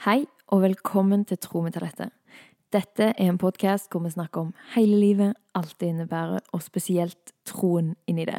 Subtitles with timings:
[0.00, 2.08] Hei, og velkommen til Tro med talentet.
[2.72, 7.34] Dette er en podkast hvor vi snakker om hele livet, alt det innebærer, og spesielt
[7.44, 8.38] troen inni det.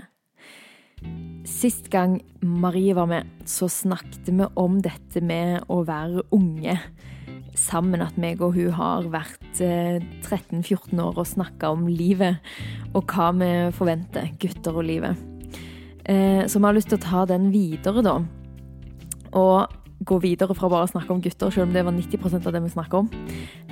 [1.46, 6.80] Sist gang Marie var med, så snakket vi om dette med å være unge.
[7.54, 12.42] Sammen at meg og hun har vært 13-14 år og snakka om livet,
[12.96, 15.22] og hva vi forventer, gutter og livet.
[16.10, 18.18] Eh, så vi har lyst til å ta den videre, da.
[19.38, 22.56] Og gå videre fra bare å snakke om gutter, selv om det var 90% av
[22.56, 23.10] det vi snakker om.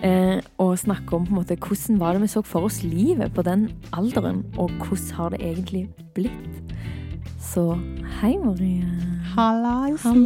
[0.05, 3.33] Eh, og snakke om på en måte, hvordan var det vi så for oss livet
[3.33, 5.87] på den alderen, og hvordan har det egentlig
[6.17, 6.75] blitt?
[7.39, 7.71] Så
[8.19, 8.85] hei, Marie.
[9.33, 10.25] Hallaisen.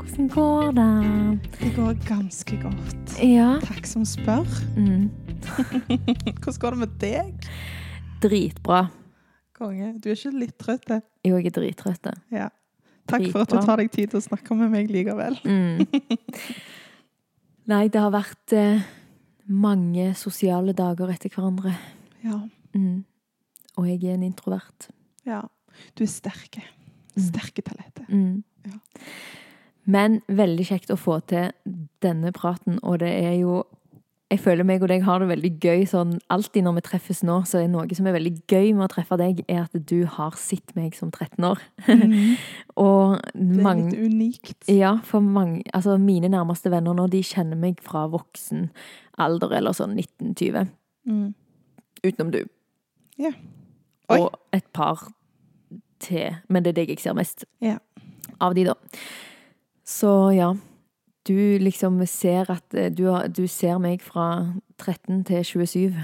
[0.00, 1.40] Hvordan går det?
[1.60, 3.18] Det går ganske godt.
[3.22, 3.58] Ja.
[3.62, 4.48] Takk som spør.
[4.76, 5.10] Mm.
[6.40, 7.50] Hvordan går det med deg?
[8.22, 8.86] Dritbra.
[9.58, 9.92] Konge.
[9.98, 10.90] Du er ikke litt trøtt?
[11.26, 12.08] Jo, jeg er drittrøtt.
[12.34, 12.48] Ja.
[13.08, 15.38] Takk for at du tar deg tid til å snakke med meg likevel.
[15.44, 15.84] Mm.
[17.72, 18.84] Nei, det har vært eh,
[19.48, 21.74] mange sosiale dager etter hverandre.
[22.24, 22.40] Ja.
[22.76, 23.04] Mm.
[23.78, 24.90] Og jeg er en introvert.
[25.28, 25.44] ja.
[25.94, 26.64] Du er sterke.
[27.14, 28.08] Sterke talenter.
[28.10, 28.40] Mm.
[28.66, 28.80] Ja.
[29.88, 31.52] Men veldig kjekt å få til
[32.02, 33.60] denne praten, og det er jo
[34.28, 37.38] Jeg føler meg og deg har det veldig gøy sånn alltid når vi treffes nå,
[37.48, 40.36] så er noe som er veldig gøy med å treffe deg, er at du har
[40.36, 41.62] sett meg som 13 år.
[41.86, 42.36] Mm.
[42.84, 44.68] og Det er litt unikt.
[44.68, 48.68] Ja, for mange Altså, mine nærmeste venner nå, de kjenner meg fra voksen
[49.16, 50.68] alder, eller sånn 1920.
[51.08, 51.32] Mm.
[52.04, 52.42] Utenom du.
[53.18, 53.32] Ja.
[54.12, 54.20] Oi.
[54.20, 55.08] Og et par
[56.04, 56.36] til.
[56.52, 57.78] Men det er deg jeg ser mest Ja.
[58.44, 58.76] av de, da.
[59.88, 60.52] Så ja.
[61.28, 65.98] Du liksom ser at eh, du, har, du ser meg fra 13 til 27.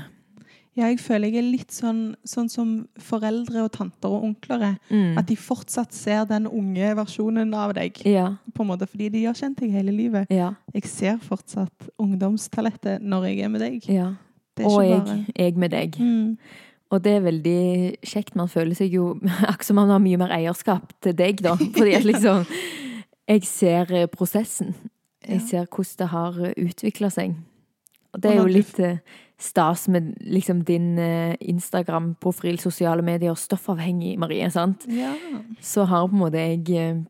[0.75, 4.75] Ja, jeg føler jeg er litt sånn, sånn som foreldre og tanter og onkler er.
[4.91, 5.15] Mm.
[5.21, 8.01] At de fortsatt ser den unge versjonen av deg.
[8.11, 8.33] Ja.
[8.57, 10.33] På en måte, fordi de har kjent deg hele livet.
[10.35, 10.51] Ja.
[10.75, 13.91] Jeg ser fortsatt ungdomstalentet når jeg er med deg.
[13.91, 14.13] ja.
[14.55, 15.97] Det er Og jeg, jeg med deg.
[15.99, 16.37] mm.
[16.95, 17.63] Og det er veldig
[18.07, 18.37] kjekt.
[18.39, 19.09] Man føler seg jo
[19.51, 21.57] akkurat som man har mye mer eierskap til deg, da.
[21.79, 22.45] Fordi at liksom
[23.27, 24.75] Jeg ser prosessen.
[25.29, 27.37] Jeg ser hvordan det har utvikla seg.
[28.15, 29.01] Og det er jo litt eh,
[29.41, 34.87] stas med liksom din eh, Instagram-profil, sosiale medier, og stoffavhengig, Marie, sant?
[34.87, 35.13] Ja.
[35.61, 37.03] Så har på en måte jeg eh,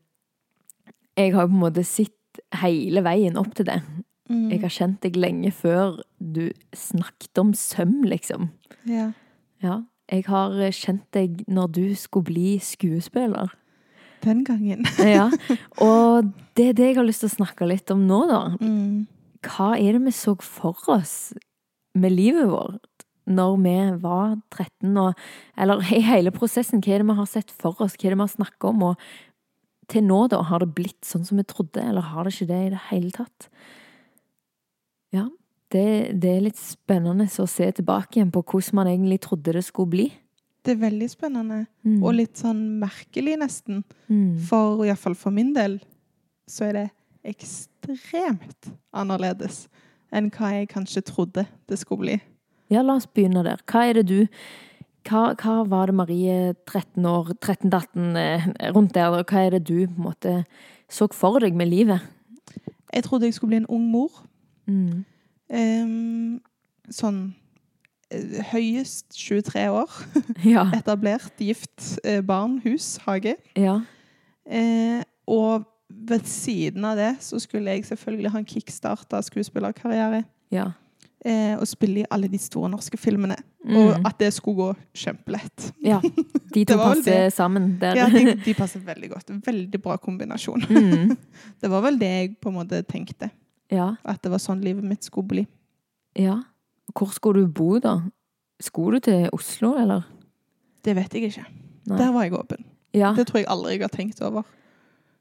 [1.15, 3.79] Jeg har på en måte sett hele veien opp til det.
[4.29, 4.49] Mm.
[4.51, 8.49] Jeg har kjent deg lenge før du snakket om søm, liksom.
[8.89, 9.11] ja.
[9.63, 9.83] Ja.
[10.11, 13.53] Jeg har kjent deg når du skulle bli skuespiller.
[14.25, 14.85] Den gangen.
[15.15, 15.29] Ja.
[15.83, 18.41] Og det er det jeg har lyst til å snakke litt om nå, da.
[18.59, 19.05] Mm.
[19.45, 21.35] Hva er det vi så for oss
[21.95, 25.21] med livet vårt når vi var 13 og
[25.57, 28.19] Eller i hele prosessen, hva er det vi har sett for oss, hva er det
[28.19, 28.83] vi har snakket om?
[28.91, 32.49] Og til nå, da, har det blitt sånn som vi trodde, eller har det ikke
[32.49, 33.49] det i det hele tatt?
[35.13, 35.27] Ja,
[35.73, 35.87] det,
[36.21, 39.93] det er litt spennende å se tilbake igjen på hvordan man egentlig trodde det skulle
[39.93, 40.07] bli.
[40.65, 41.65] Det er veldig spennende.
[41.85, 41.99] Mm.
[42.01, 43.83] Og litt sånn merkelig, nesten.
[44.09, 44.37] Mm.
[44.49, 45.79] For iallfall for min del
[46.49, 46.85] så er det
[47.25, 49.65] ekstremt annerledes
[50.15, 52.17] enn hva jeg kanskje trodde det skulle bli.
[52.73, 53.61] Ja, la oss begynne der.
[53.69, 54.19] Hva er det du
[55.05, 59.67] Hva, hva var det Marie, 13 år, 13-18, eh, rundt der, og hva er det
[59.67, 60.39] du måte
[60.89, 62.01] så for deg med livet?
[62.89, 64.23] Jeg trodde jeg skulle bli en ung mor.
[64.65, 65.03] Mm.
[65.53, 66.41] Um,
[66.89, 67.19] sånn
[68.51, 69.91] høyest 23 år.
[70.45, 70.67] Ja.
[70.75, 73.35] Etablert, gift, eh, barn, hus, hage.
[73.57, 73.79] Ja.
[74.45, 80.23] Eh, og ved siden av det så skulle jeg selvfølgelig ha en kickstarta skuespillerkarriere.
[80.53, 80.71] Ja.
[81.25, 83.37] Eh, og spille i alle de store norske filmene.
[83.65, 83.77] Mm.
[83.79, 85.71] Og at det skulle gå kjempelett.
[85.81, 85.97] ja.
[86.53, 87.97] De to passer sammen der.
[87.97, 89.31] Ja, de, de passer veldig godt.
[89.47, 90.61] Veldig bra kombinasjon.
[90.69, 91.15] Mm.
[91.61, 93.31] Det var vel det jeg på en måte tenkte.
[93.73, 93.95] Ja.
[94.05, 95.47] At det var sånn livet mitt skulle bli.
[96.19, 96.43] ja.
[96.95, 97.97] Hvor skulle du bo, da?
[98.63, 100.05] Skulle du til Oslo, eller?
[100.85, 101.45] Det vet jeg ikke.
[101.89, 101.97] Nei.
[101.99, 102.63] Der var jeg åpen.
[102.95, 103.13] Ja.
[103.17, 104.45] Det tror jeg aldri jeg har tenkt over.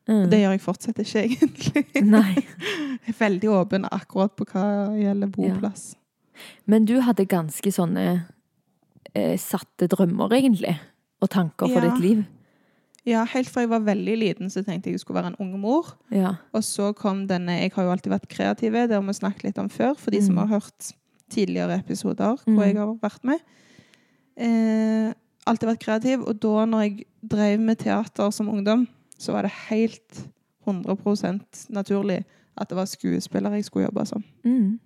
[0.07, 0.29] Mm.
[0.31, 1.85] Det gjør jeg fortsatt ikke, egentlig.
[2.15, 2.35] Nei.
[2.37, 4.65] Jeg er veldig åpen akkurat på hva
[5.00, 5.94] gjelder boplass.
[6.67, 8.05] Men du hadde ganske sånne
[9.15, 10.77] eh, satte drømmer, egentlig.
[11.23, 11.91] Og tanker for Ja.
[11.91, 12.25] ditt liv.
[13.06, 15.59] Ja, helt fra jeg var veldig liten, så tenkte jeg jeg skulle være en ung
[15.61, 15.91] mor.
[16.11, 16.37] Ja.
[16.56, 19.59] Og så kom denne Jeg har jo alltid vært kreativ, det har vi snakket litt
[19.61, 20.38] om før, for de som Mm.
[20.49, 20.93] har hørt
[21.31, 22.55] tidligere episoder Mm.
[22.55, 23.38] hvor jeg har vært med.
[24.37, 25.12] Eh,
[25.47, 28.87] alltid vært kreativ, og da når jeg drev med teater som ungdom,
[29.19, 30.25] så var det helt
[30.67, 32.25] 100% naturlig
[32.56, 34.25] at det var skuespiller jeg skulle jobbe som.
[34.44, 34.79] Mm.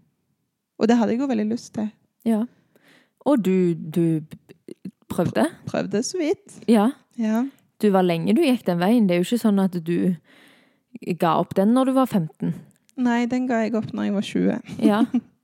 [0.78, 1.90] Og det hadde jeg jo veldig lyst til.
[2.24, 2.44] ja.
[3.26, 4.20] Og du, du
[5.10, 5.42] prøvde?
[5.66, 6.60] Prøvde så vidt.
[6.68, 6.90] Ja.
[7.18, 7.42] Ja.
[7.82, 9.06] Du var lenge du gikk den veien.
[9.08, 10.14] Det er jo ikke sånn at du
[11.18, 12.54] ga opp den når du var 15.
[12.96, 14.86] Nei, den ga jeg opp når jeg var 20.
[14.86, 15.02] Ja.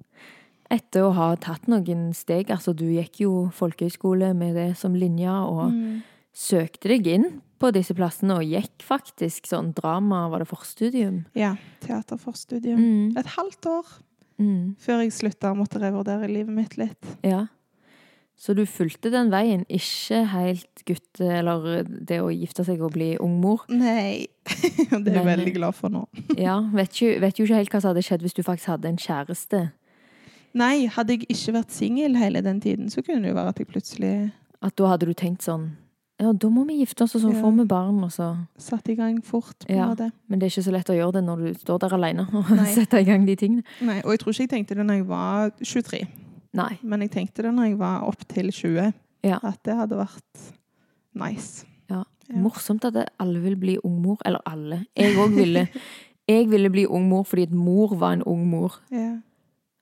[0.74, 2.50] Etter å ha tatt noen steg.
[2.50, 6.02] Altså, du gikk jo folkehøyskole med det som linje, og Mm.
[6.34, 7.26] søkte deg inn
[7.60, 11.24] på disse plassene, og gikk faktisk sånn drama, var det forstudium?
[11.34, 11.54] Ja.
[11.80, 12.78] Teaterforstudium.
[12.80, 13.16] Mm.
[13.16, 13.84] Et halvt år
[14.40, 14.74] Mm.
[14.82, 17.04] før jeg slutta og måtte revurdere livet mitt litt.
[17.22, 17.46] Ja.
[18.36, 23.16] Så du fulgte den veien, ikke helt gutte, eller det å gifte seg og bli
[23.16, 23.60] ungmor.
[23.70, 24.26] Nei.
[24.90, 26.08] Det er jeg veldig glad for nå.
[26.36, 28.86] Ja, vet, ikke, vet jo ikke helt hva som hadde skjedd hvis du faktisk hadde
[28.90, 29.70] en kjæreste.
[30.54, 33.58] Nei, hadde jeg ikke vært singel hele den tiden, så kunne det jo være at
[33.58, 35.72] jeg plutselig At da hadde du tenkt sånn
[36.22, 37.40] Ja, da må vi gifte oss, og så Ja.
[37.42, 39.58] får vi barn, og så satte i gang fort.
[39.66, 39.88] på en Ja.
[39.88, 40.12] måte.
[40.28, 42.44] Men det er ikke så lett å gjøre det når du står der alene og
[42.74, 43.64] setter i gang de tingene.
[43.82, 46.06] Nei, og jeg tror ikke jeg tenkte det når jeg var 23,
[46.54, 46.78] Nei.
[46.84, 48.92] men jeg tenkte det når jeg var opp til 20.
[49.24, 49.38] Ja.
[49.42, 50.52] At det hadde vært
[51.14, 51.64] nice.
[51.90, 52.04] Ja.
[52.28, 52.36] Ja.
[52.40, 54.18] Morsomt at alle vil bli ungmor.
[54.24, 54.86] Eller alle.
[54.96, 55.68] Jeg òg ville.
[56.28, 58.78] Jeg ville bli ungmor fordi at mor var en ung mor.
[58.90, 59.18] Ja.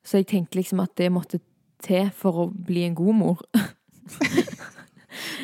[0.04, 1.38] Så jeg tenkte liksom at det måtte
[1.82, 3.44] til for å bli en god mor.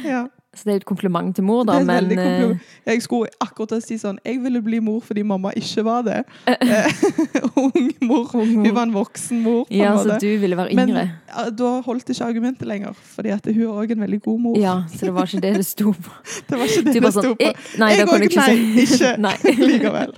[0.05, 0.27] ja.
[0.57, 2.55] Så det er jo et kompliment til mor, da, men eh,
[2.89, 6.23] Jeg skulle akkurat si sånn Jeg ville bli mor fordi mamma ikke var det.
[6.49, 6.89] Eh,
[7.63, 7.77] Ung
[8.09, 8.25] mor.
[8.33, 9.69] Hun var en voksen mor.
[9.71, 11.05] Ja, så du ville være yngre.
[11.29, 14.59] Men da holdt ikke argumentet lenger, fordi at hun er òg en veldig god mor.
[14.59, 16.17] Ja, så det var ikke det det sto på.
[16.49, 17.51] Det var ikke det Du det sto sånn på.
[17.53, 18.57] eh, Nei, Jeg òg, ikke nei,
[18.87, 19.37] ikke Nei.
[19.69, 20.17] likevel.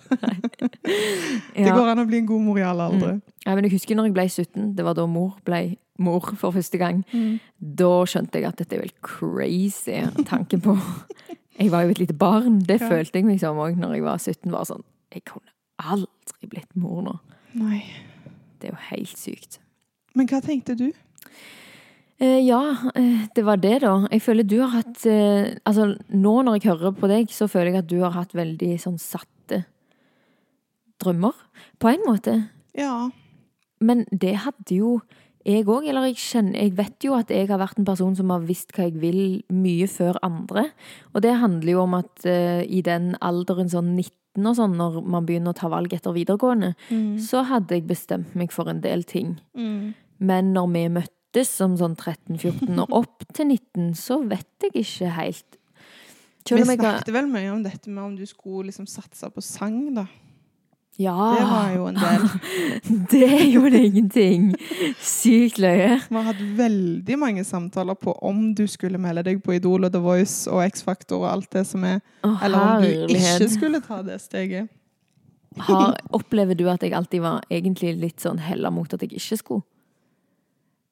[1.59, 3.13] Det går an å bli en god mor i alle aldre.
[3.51, 6.55] Ja, men jeg husker når jeg ble 17, det var da mor ble mor for
[6.57, 7.03] første gang.
[7.61, 9.99] Da skjønte jeg at dette er vel crazy
[10.31, 10.77] tanken på
[11.61, 12.61] Jeg var jo et lite barn.
[12.65, 12.89] Det Ja.
[12.89, 14.51] følte jeg liksom òg når jeg var 17.
[14.55, 17.19] Var sånn Jeg kunne aldri blitt mor nå.
[17.55, 17.83] Nei.
[18.61, 19.59] Det er jo helt sykt.
[20.15, 20.93] Men hva tenkte du?
[22.21, 22.61] Eh, ja,
[22.95, 24.07] eh, det var det, da.
[24.13, 27.73] Jeg føler du har hatt eh, Altså, nå når jeg hører på deg, så føler
[27.73, 29.65] jeg at du har hatt veldig sånn satte
[31.01, 31.33] drømmer.
[31.81, 32.35] På en måte.
[32.77, 33.11] Ja.
[33.81, 35.01] Men det hadde jo
[35.47, 35.87] jeg òg.
[35.89, 38.75] Eller jeg, kjenner, jeg vet jo at jeg har vært en person som har visst
[38.77, 39.21] hva jeg vil
[39.53, 40.67] mye før andre.
[41.15, 45.01] Og det handler jo om at uh, i den alderen sånn 19 og sånn, når
[45.11, 47.17] man begynner å ta valg etter videregående, Mm.
[47.19, 49.41] så hadde jeg bestemt meg for en del ting.
[49.59, 49.95] Mm.
[50.21, 55.11] Men når vi møttes som sånn 13-14 og opp til 19, så vet jeg ikke
[55.17, 55.59] helt.
[56.47, 59.43] Vi jeg har snakket vel mye om dette med om du skulle liksom satse på
[59.45, 60.07] sang, da.
[61.01, 61.37] Ja!
[61.39, 62.25] Det var jo en del.
[63.11, 64.51] Det gjorde ingenting.
[65.01, 65.95] Sykt løye.
[66.09, 69.95] Vi har hatt veldig mange samtaler på om du skulle melde deg på Idol og
[69.95, 73.81] The Voice og X-Factor og alt det som er, Å, eller om du ikke skulle
[73.85, 74.69] ta det steget.
[75.67, 79.41] Har, opplever du at jeg alltid var egentlig litt sånn hella mot at jeg ikke
[79.41, 79.67] skulle?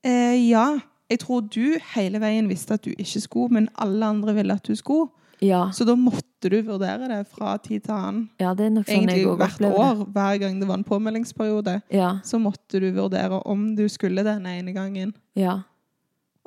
[0.07, 0.71] Eh, ja.
[1.09, 4.67] Jeg tror du hele veien visste at du ikke skulle, men alle andre ville at
[4.67, 5.09] du skulle.
[5.41, 8.29] Ja, Så da måtte du vurdere det fra tid til annen.
[8.41, 9.79] ja det er nok sånn Egentlig jeg også hvert opplever det.
[10.01, 14.25] år, hver gang det var en påmeldingsperiode, Ja, så måtte du vurdere om du skulle
[14.25, 15.15] den ene gangen.
[15.37, 15.61] ja.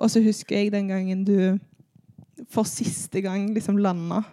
[0.02, 1.60] Og så husker jeg den gangen du
[2.50, 4.24] for siste gang liksom landa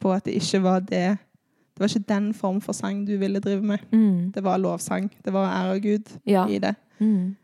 [0.00, 1.18] på at det ikke var det
[1.74, 3.78] Det var ikke den form for sang du ville drive med.
[3.92, 5.10] Mm, Det var lovsang.
[5.24, 6.46] Det var ære Gud ja.
[6.48, 6.74] i det.
[7.00, 7.34] Mm.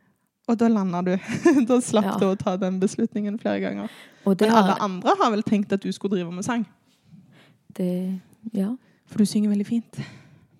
[0.52, 1.12] Og da landa du.
[1.70, 2.16] da slapp Ja.
[2.20, 3.92] du å ta den beslutningen flere ganger.
[4.26, 6.66] Men alle har andre har vel tenkt at du skulle drive med sang?
[7.78, 8.20] det,
[8.52, 8.74] Ja,
[9.08, 9.96] For du synger veldig fint.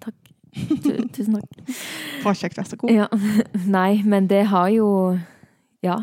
[0.00, 0.16] takk.
[0.54, 1.76] Tu- Tusen takk.
[2.22, 2.90] Bra kjekt, vær så god.
[2.94, 3.06] Ja.
[3.78, 4.88] Nei, men det har jo
[5.82, 5.96] Ja.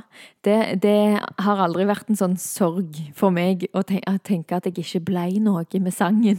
[0.43, 0.95] Det, det
[1.39, 5.63] har aldri vært en sånn sorg for meg å tenke at jeg ikke blei noe
[5.79, 6.37] med sangen.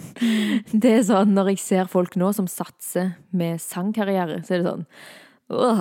[0.72, 4.68] Det er sånn når jeg ser folk nå som satser med sangkarriere, så er det
[4.70, 4.86] sånn
[5.50, 5.80] Åh.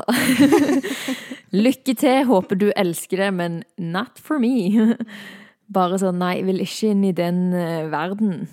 [1.55, 4.95] Lykke til, håper du elsker det, men not for me.
[5.75, 8.47] Bare sånn, nei, jeg vil ikke inn i den eh, verden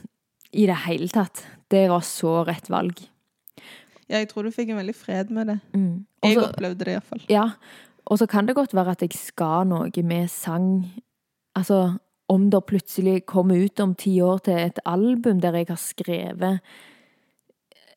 [0.56, 1.44] i det hele tatt.
[1.72, 3.02] Det var så rett valg.
[4.06, 5.58] Ja, jeg tror du fikk en veldig fred med det.
[5.74, 6.06] Mm.
[6.24, 7.24] Jeg opplevde det iallfall.
[7.32, 7.50] Ja,
[8.06, 10.84] og så kan det godt være at jeg skal noe med sang.
[11.58, 11.96] Altså,
[12.28, 16.60] om det plutselig kommer ut om ti år til et album der jeg har skrevet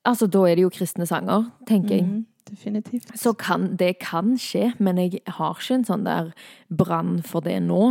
[0.07, 2.05] Altså, da er det jo kristne sanger, tenker jeg.
[2.07, 3.11] Mhm, definitivt.
[3.19, 6.31] Så kan, det kan skje, men jeg har ikke en sånn der
[6.69, 7.83] brann for det nå.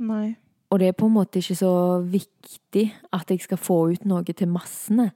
[0.00, 0.34] Nei.
[0.70, 1.74] Og det er på en måte ikke så
[2.06, 5.10] viktig at jeg skal få ut noe til massene.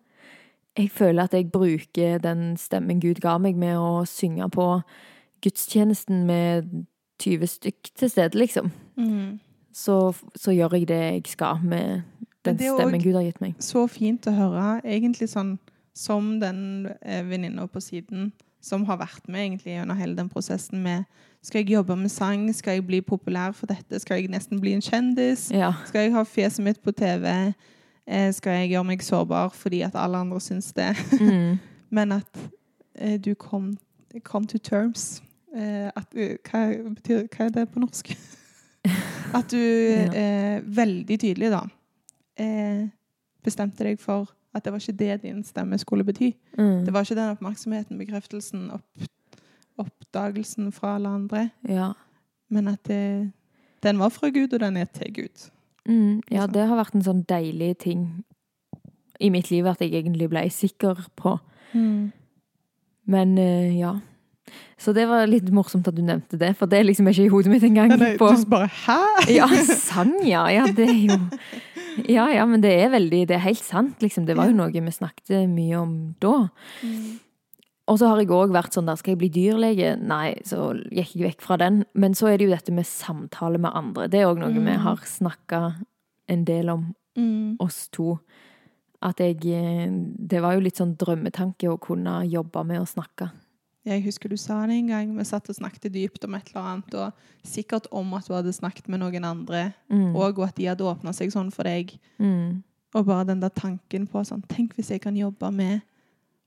[0.74, 4.66] Jeg føler at jeg bruker den stemmen Gud ga meg med å synge på
[5.44, 6.72] gudstjenesten med
[7.22, 8.72] 20 stykk til stede, liksom.
[8.96, 9.38] Mm.
[9.74, 12.02] Så, så gjør jeg det jeg skal med
[12.44, 13.54] den Men det er stemmen Gud har gitt meg.
[13.62, 14.66] Så fint å høre.
[14.82, 15.54] Egentlig sånn
[15.94, 18.32] som den eh, venninna på siden
[18.64, 21.04] som har vært med egentlig gjennom hele den prosessen med
[21.44, 22.46] Skal jeg jobbe med sang?
[22.56, 23.98] Skal jeg bli populær for dette?
[24.00, 25.50] Skal jeg nesten bli en kjendis?
[25.52, 25.74] Ja.
[25.84, 27.52] Skal jeg ha fjeset mitt på TV?
[28.06, 30.92] eh, skal jeg gjøre meg sårbar fordi at alle andre syns det.
[31.20, 31.58] Mm.
[31.96, 32.40] Men at
[32.94, 33.74] eh, du kom,
[34.24, 35.22] kom to terms.
[35.54, 36.64] Eh, at, hva,
[36.96, 38.14] betyr, hva er det på norsk?
[39.38, 41.62] at du eh, veldig tydelig da
[42.36, 42.84] eh,
[43.44, 46.30] bestemte deg for at det var ikke det din stemme skulle bety.
[46.58, 46.84] Mm.
[46.86, 49.08] Det var ikke den oppmerksomheten, bekreftelsen, opp,
[49.78, 51.48] oppdagelsen fra alle andre.
[51.68, 51.92] Ja.
[52.50, 53.32] Men at det,
[53.82, 55.50] den var fra Gud, og den er til Gud.
[55.86, 56.22] Mm.
[56.30, 58.04] ja, det har vært en sånn deilig ting
[59.20, 61.36] i mitt liv at jeg egentlig ble sikker på.
[63.04, 63.92] Men uh, ja.
[64.78, 67.30] Så det var litt morsomt at du nevnte det, for det er liksom ikke i
[67.32, 67.92] hodet mitt engang.
[67.94, 68.98] Nei, nei, på- du bare Hæ?!
[69.32, 70.46] Ja, sang, ja.
[70.52, 71.18] Ja, det er jo
[72.08, 74.26] Ja, ja, men det er veldig Det er helt sant, liksom.
[74.26, 76.48] Det var jo noe vi snakket mye om da.
[77.86, 79.90] Og så har jeg òg vært sånn der, skal jeg bli dyrlege?
[80.00, 81.82] Nei, så gikk jeg vekk fra den.
[81.94, 84.08] Men så er det jo dette med samtale med andre.
[84.08, 84.78] Det er òg noe vi Mm.
[84.86, 85.60] har snakka
[86.28, 87.56] en del om, Mm.
[87.60, 88.18] oss to.
[89.02, 89.90] At jeg eh,
[90.26, 93.30] Det var jo litt sånn drømmetanke å kunne jobbe med å snakke.
[93.84, 95.10] Jeg husker du sa det en gang.
[95.18, 97.12] Vi satt og snakket dypt om et eller annet, og
[97.44, 100.14] sikkert om at du hadde snakket med noen andre, Mm.
[100.16, 101.98] og at de hadde åpna seg sånn for deg.
[102.18, 102.62] Mm.
[102.94, 105.82] Og bare den der tanken på sånn Tenk hvis jeg kan jobbe med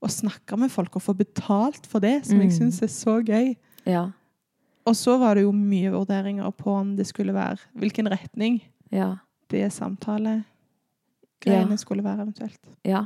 [0.01, 2.58] å snakke med folk og få betalt for det, som jeg Mm.
[2.58, 3.56] syns er så gøy.
[3.86, 4.12] Ja.
[4.86, 9.17] Og så var det jo mye vurderinger på om det skulle være Hvilken retning Ja.
[9.50, 10.44] det samtalegreiene
[11.46, 11.75] Ja.
[11.75, 12.60] skulle være eventuelt.
[12.86, 13.06] Ja.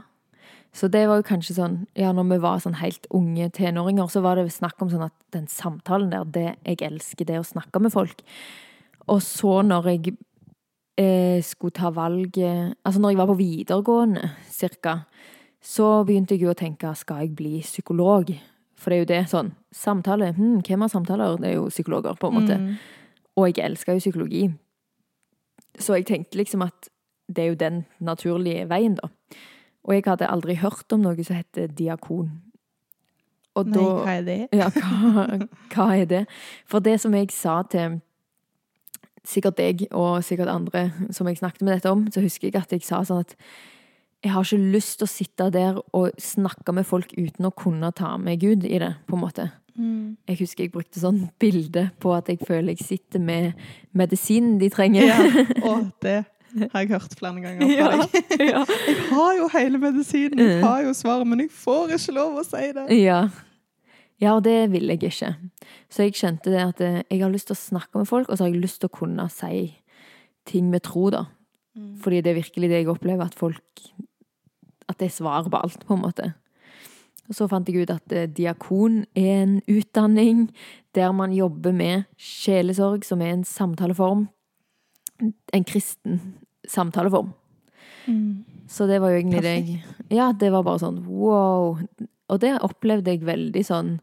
[0.73, 4.23] Så det var jo kanskje sånn Ja, når vi var sånn helt unge tenåringer, så
[4.23, 7.81] var det snakk om sånn at den samtalen der, det Jeg elsker det å snakke
[7.83, 8.23] med folk.
[9.11, 10.15] Og så når jeg
[11.01, 15.01] eh, skulle ta valget Altså når jeg var på videregående, cirka,
[15.61, 18.31] så begynte jeg jo å tenke skal jeg bli psykolog?
[18.81, 19.21] For det er jo det.
[19.29, 21.37] Sånn samtale hm, Hvem har samtaler?
[21.37, 22.57] Det er jo psykologer, på en måte.
[22.57, 22.73] Mm.
[23.37, 24.43] Og jeg elsker jo psykologi.
[25.79, 26.89] Så jeg tenkte liksom at
[27.31, 29.07] det er jo den naturlige veien, da.
[29.83, 32.29] Og jeg hadde aldri hørt om noe som heter diakon.
[33.57, 34.39] Og Nei, da hva er det?
[34.55, 35.25] Ja, hva,
[35.73, 36.21] hva er det?
[36.69, 37.99] For det som jeg sa til
[39.27, 42.71] sikkert deg og sikkert andre som jeg snakket med dette om, så husker jeg at
[42.73, 43.35] jeg sa sånn at
[44.21, 47.89] jeg har ikke lyst til å sitte der og snakke med folk uten å kunne
[47.97, 49.47] ta med Gud i det, på en måte.
[49.73, 50.17] Mm.
[50.29, 53.57] Jeg husker jeg brukte sånn bilde på at jeg føler jeg sitter med
[53.97, 55.09] medisinen de trenger.
[55.09, 56.19] Ja, og det
[56.73, 58.43] har jeg hørt flere ganger fra Ja, deg.
[58.53, 58.63] ja.
[58.87, 60.63] Jeg har jo hele medisinen, jeg Mm.
[60.67, 62.85] har jo svaret, men jeg får ikke lov å si det.
[62.99, 63.21] Ja.
[64.21, 65.33] ja, og det vil jeg ikke.
[65.89, 68.37] Så jeg skjønte det at eh, jeg har lyst til å snakke med folk, og
[68.37, 69.75] så har jeg lyst til å kunne si
[70.49, 71.25] ting med tro, da.
[71.77, 71.95] Mm.
[72.03, 73.61] Fordi det er virkelig det jeg opplever, at folk
[74.89, 76.33] At det er svaret på alt, på en måte.
[77.29, 80.49] Og så fant jeg ut at eh, diakon er en utdanning
[80.97, 84.25] der man jobber med sjelesorg, som er en samtaleform.
[85.53, 86.19] En kristen
[86.67, 87.33] samtaleform.
[88.07, 88.43] Mm.
[88.67, 91.77] Så det var jo egentlig det jeg Ja, det var bare sånn wow.
[92.31, 93.99] Og det opplevde jeg veldig sånn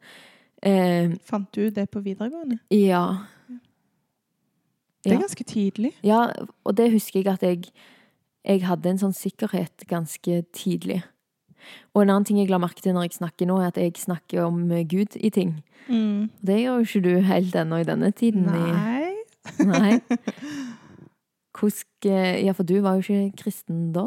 [0.63, 2.59] eh, Fant du det på videregående?
[2.71, 3.25] Ja.
[5.03, 5.21] Det er Ja.
[5.21, 5.93] ganske tidlig.
[6.03, 6.33] Ja,
[6.67, 7.71] og det husker jeg at jeg
[8.45, 11.03] Jeg hadde en sånn sikkerhet ganske tidlig.
[11.95, 13.93] Og en annen ting jeg la merke til når jeg snakker nå, er at jeg
[13.99, 15.63] snakker om Gud i ting.
[15.89, 16.31] Mm.
[16.43, 18.47] Det gjør jo ikke du helt ennå i denne tiden.
[18.49, 20.01] i- Nei.
[21.59, 24.07] Hvordan Ja, for du var jo ikke kristen da.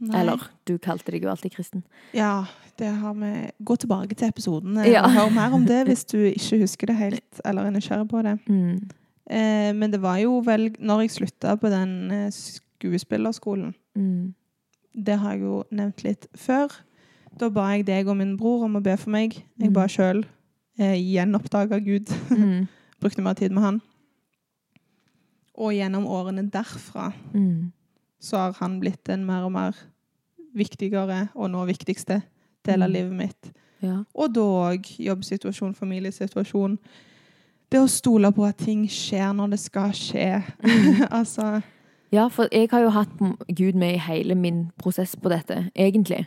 [0.00, 0.20] Nei.
[0.20, 1.82] Eller, du kalte deg jo alltid kristen.
[2.14, 2.44] Ja,
[2.78, 5.02] det har vi Gå tilbake til episoden Ja.
[5.04, 8.22] og hør mer om det hvis du ikke husker det helt, eller er nysgjerrig på
[8.22, 8.36] det.
[8.48, 8.88] Mm.
[9.30, 14.34] Eh, men det var jo vel Når jeg slutta på den eh, skuespillerskolen, Mm.
[15.04, 16.68] det har jeg jo nevnt litt før,
[17.38, 19.34] da ba jeg deg og min bror om å be for meg.
[19.58, 19.74] Jeg Mm.
[19.74, 20.24] ba sjøl.
[20.78, 22.06] Eh, gjenoppdaga Gud.
[22.30, 22.68] Mm.
[23.00, 23.80] Brukte mer tid med han.
[25.58, 27.72] Og gjennom årene derfra Mm.
[28.20, 29.74] så har han blitt en mer og mer
[30.54, 32.22] viktigere, og nå viktigste,
[32.64, 32.92] del av Mm.
[32.94, 33.52] livet mitt.
[33.82, 34.04] Ja.
[34.14, 36.78] Og da òg jobbsituasjon, familiesituasjon.
[37.70, 40.42] Det å stole på at ting skjer når det skal skje.
[41.10, 41.62] altså
[42.12, 43.18] Ja, for jeg har jo hatt
[43.54, 46.26] Gud med i hele min prosess på dette, egentlig.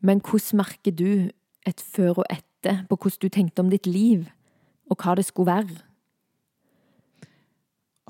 [0.00, 1.30] Men hvordan merker du
[1.66, 4.26] et før og etter på hvordan du tenkte om ditt liv,
[4.90, 5.68] og hva det skulle være?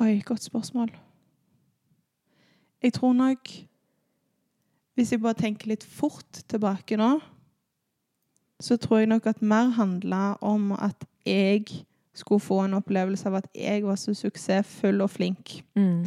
[0.00, 0.88] Oi, godt spørsmål.
[2.82, 3.48] Jeg tror nok
[4.94, 7.20] Hvis jeg bare tenker litt fort tilbake nå,
[8.60, 11.64] så tror jeg nok at mer handla om at jeg
[12.14, 15.62] skulle få en opplevelse av at jeg var så suksessfull og flink.
[15.76, 16.04] Mm.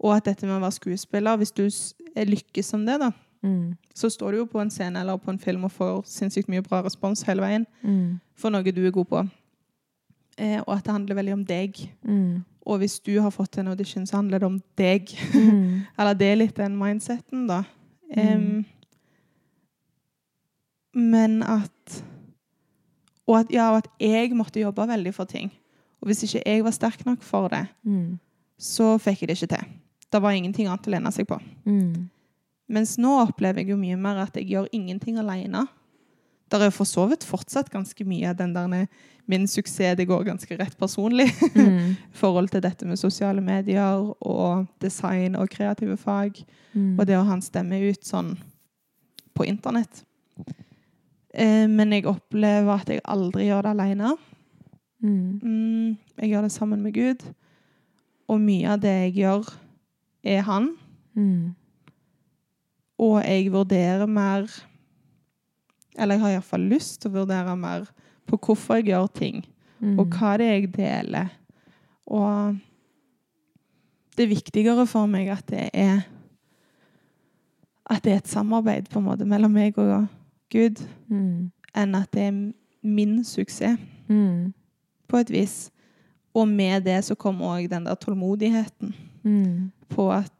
[0.00, 1.68] Og at dette med å være skuespiller Hvis du
[2.16, 3.10] lykkes som det, da,
[3.42, 3.76] Mm.
[3.94, 6.62] så står du jo på en scene eller på en film og får sinnssykt mye
[6.62, 8.20] bra respons hele veien Mm.
[8.34, 9.28] for noe du er god på.
[10.38, 11.78] Eh, og at det handler veldig om deg.
[12.04, 12.44] Mm.
[12.66, 15.12] Og hvis du har fått en audition, så handler det om deg.
[15.34, 15.82] Mm.
[15.98, 17.62] Eller det er litt den mindseten, da.
[18.16, 18.64] Um,
[20.94, 22.02] men at
[23.26, 25.48] og at, ja, og at jeg måtte jobbe veldig for ting.
[26.00, 28.18] Og hvis ikke jeg var sterk nok for det, Mm.
[28.58, 29.72] så fikk jeg det ikke til.
[30.12, 31.40] Det var ingenting annet å lene seg på.
[31.64, 32.08] Mm.
[32.68, 35.66] Mens nå opplever jeg jo mye mer at jeg gjør ingenting alene.
[36.46, 38.86] Det er for så vidt fortsatt ganske mye av den der
[39.26, 41.26] min suksess det går ganske rett personlig.
[41.54, 41.96] Mm.
[42.20, 46.38] forhold til dette med sosiale medier og design og kreative fag.
[46.72, 46.94] Mm.
[46.98, 48.36] Og det å ha en stemme ut sånn
[49.34, 50.04] på internett.
[51.34, 54.14] Eh, men jeg opplever at jeg aldri gjør det alene.
[55.02, 55.42] Mm.
[55.42, 57.26] Mm, jeg gjør det sammen med Gud.
[58.30, 59.50] Og mye av det jeg gjør,
[60.26, 60.72] er Han.
[61.14, 61.54] Mm.
[62.98, 64.48] Og jeg vurderer mer
[65.98, 67.86] Eller jeg har iallfall lyst til å vurdere mer
[68.26, 69.44] på hvorfor jeg gjør ting,
[69.80, 69.98] Mm.
[70.00, 71.28] og hva det er jeg deler.
[72.06, 72.56] Og
[74.16, 76.04] det er viktigere for meg at det er
[77.90, 80.06] at det er et samarbeid på en måte mellom meg og
[80.50, 81.50] Gud, Mm.
[81.74, 84.52] enn at det er min suksess, Mm.
[85.08, 85.70] på et vis.
[86.34, 89.72] Og med det så kommer òg den der tålmodigheten Mm.
[89.88, 90.32] på at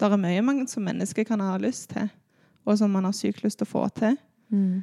[0.00, 2.10] det er mye man som menneske kan ha lyst til,
[2.66, 4.16] og som man har sykt lyst til å få til.
[4.50, 4.82] Mm.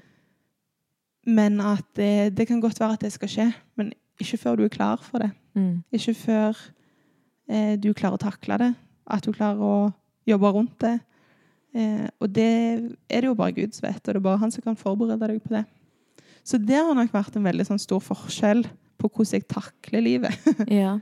[1.25, 3.47] Men at det, det kan godt være at det skal skje,
[3.79, 3.91] men
[4.21, 5.31] ikke før du er klar for det.
[5.57, 5.79] Mm.
[5.95, 6.59] Ikke før
[7.49, 8.71] eh, du klarer å takle det,
[9.09, 9.75] at du klarer å
[10.29, 10.93] jobbe rundt det.
[11.75, 12.45] Eh, og det
[13.09, 15.27] er det jo bare Gud som vet, og det er bare han som kan forberede
[15.33, 15.65] deg på det.
[16.45, 18.61] Så det har nok vært en veldig sånn, stor forskjell
[19.01, 20.99] på hvordan jeg takler livet, Ja.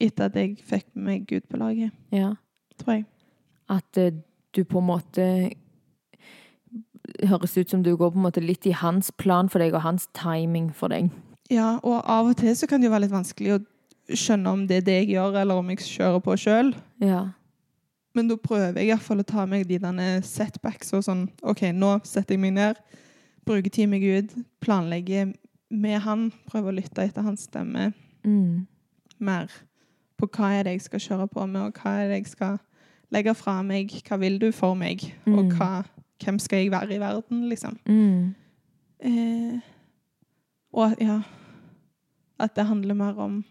[0.00, 2.30] etter at jeg fikk med meg Gud på laget, ja.
[2.78, 3.04] tror jeg.
[3.74, 4.14] At eh,
[4.54, 5.26] du på en måte
[7.28, 9.82] Høres ut som du går på en måte litt i hans plan for deg og
[9.82, 11.10] hans timing for deg.
[11.50, 13.62] Ja, og av og til så kan det jo være litt vanskelig å
[14.14, 16.74] skjønne om det er det jeg gjør, eller om jeg kjører på sjøl.
[17.00, 17.22] Ja.
[18.14, 21.24] Men da prøver jeg i hvert fall å ta meg de derne setbacks og sånn
[21.42, 22.76] OK, nå setter jeg meg ned,
[23.44, 25.32] bruker tid med Gud, planlegger
[25.74, 27.92] med han, prøver å lytte etter hans stemme
[28.24, 28.66] Mm.
[29.20, 29.50] mer
[30.18, 32.58] på hva er det jeg skal kjøre på med, og hva er det jeg skal
[33.12, 33.90] legge fra meg.
[34.08, 35.50] Hva vil du for meg, og Mm.
[35.58, 35.84] hva,
[36.22, 37.78] hvem skal jeg være i verden, liksom.
[37.86, 38.34] Mm.
[39.04, 39.58] Eh,
[40.72, 41.20] og ja
[42.38, 43.44] At det handler mer om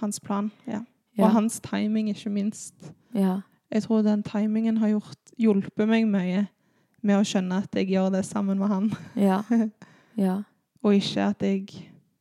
[0.00, 0.80] hans plan, ja.
[1.18, 1.24] Ja.
[1.24, 2.92] Og hans timing, ikke minst.
[3.14, 3.40] ja.
[3.70, 6.46] Jeg tror den timingen har gjort, hjulpet meg mye
[7.02, 8.92] med å skjønne at jeg gjør det sammen med han,
[9.28, 9.40] Ja.
[10.16, 10.36] Ja.
[10.82, 11.66] og ikke at jeg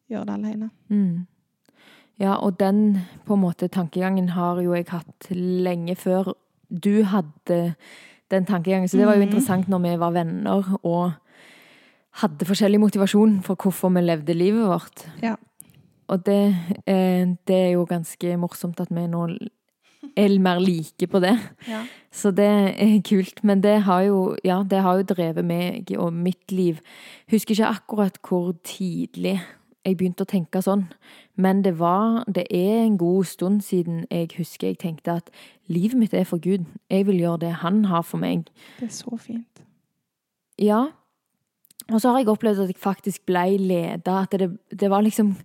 [0.09, 0.69] gjør det alene.
[0.89, 1.27] Mm.
[2.19, 6.33] Ja, og den på en måte tankegangen har jo jeg hatt lenge før
[6.69, 7.75] du hadde
[8.33, 8.89] den tankegangen.
[8.89, 9.29] Så det var jo Mhm.
[9.29, 11.13] interessant når vi var venner og
[12.21, 15.05] hadde forskjellig motivasjon for hvorfor vi levde livet vårt.
[15.23, 15.35] Ja.
[16.09, 19.23] Og det, eh, det er jo ganske morsomt at vi nå
[20.17, 21.39] er mer like på det.
[21.67, 21.83] Ja.
[22.11, 22.45] Så det
[22.77, 23.43] er kult.
[23.43, 26.79] Men det har jo, ja, det har jo drevet meg og mitt liv.
[27.31, 29.39] Husker ikke akkurat hvor tidlig
[29.83, 30.87] jeg begynte å tenke sånn.
[31.35, 35.31] Men det var, det er en god stund siden jeg husker jeg tenkte at
[35.71, 36.65] livet mitt er for Gud.
[36.91, 38.47] Jeg vil gjøre det han har for meg.
[38.79, 39.63] Det er så fint.
[40.61, 40.85] Ja.
[41.91, 44.21] Og så har jeg opplevd at jeg faktisk ble leda.
[44.23, 45.35] At det, det var liksom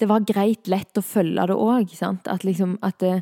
[0.00, 1.94] Det var greit lett å følge det òg.
[2.02, 3.20] At liksom at det,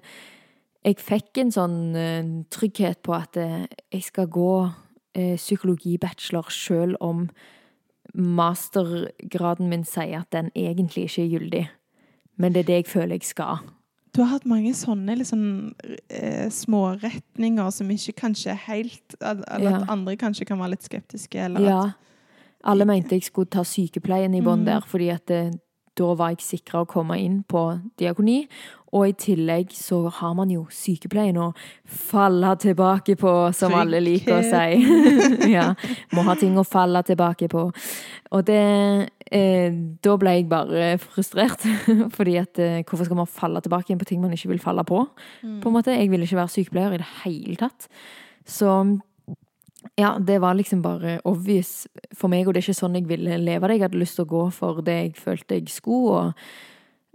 [0.83, 6.97] jeg fikk en sånn uh, trygghet på at uh, jeg skal gå uh, psykologibachelor sjøl
[7.01, 7.29] om
[8.15, 11.63] mastergraden min sier at den egentlig ikke er gyldig.
[12.37, 13.63] Men det er det jeg føler jeg skal.
[14.13, 15.43] Du har hatt mange sånne liksom,
[16.11, 19.77] eh, små retninger som ikke kanskje er helt Eller Ja.
[19.79, 21.35] at andre kanskje kan være litt skeptiske.
[21.39, 21.93] Eller at, Ja.
[22.65, 24.65] Alle mente jeg skulle ta sykepleien i bånn Mm.
[24.67, 25.61] der, fordi at det,
[25.99, 27.67] da var jeg sikra å komme inn på
[28.01, 28.47] diakoni.
[28.93, 31.51] Og i tillegg så har man jo sykepleien å
[31.89, 34.83] falle tilbake på, som alle liker å si.
[35.57, 35.71] ja.
[36.13, 37.71] Må ha ting å falle tilbake på.
[38.33, 38.61] Og det
[39.33, 39.73] eh,
[40.05, 41.65] Da ble jeg bare frustrert.
[42.17, 44.85] fordi at eh, hvorfor skal man falle tilbake igjen på ting man ikke vil falle
[44.89, 45.07] på?
[45.41, 45.63] Mm.
[45.65, 47.89] På en måte, Jeg ville ikke være sykepleier i det hele tatt.
[48.45, 48.77] Så
[49.99, 53.39] ja, det var liksom bare obvious for meg, og det er ikke sånn jeg ville
[53.39, 53.79] leve det.
[53.79, 56.13] Jeg hadde lyst til å gå for det jeg følte jeg skulle,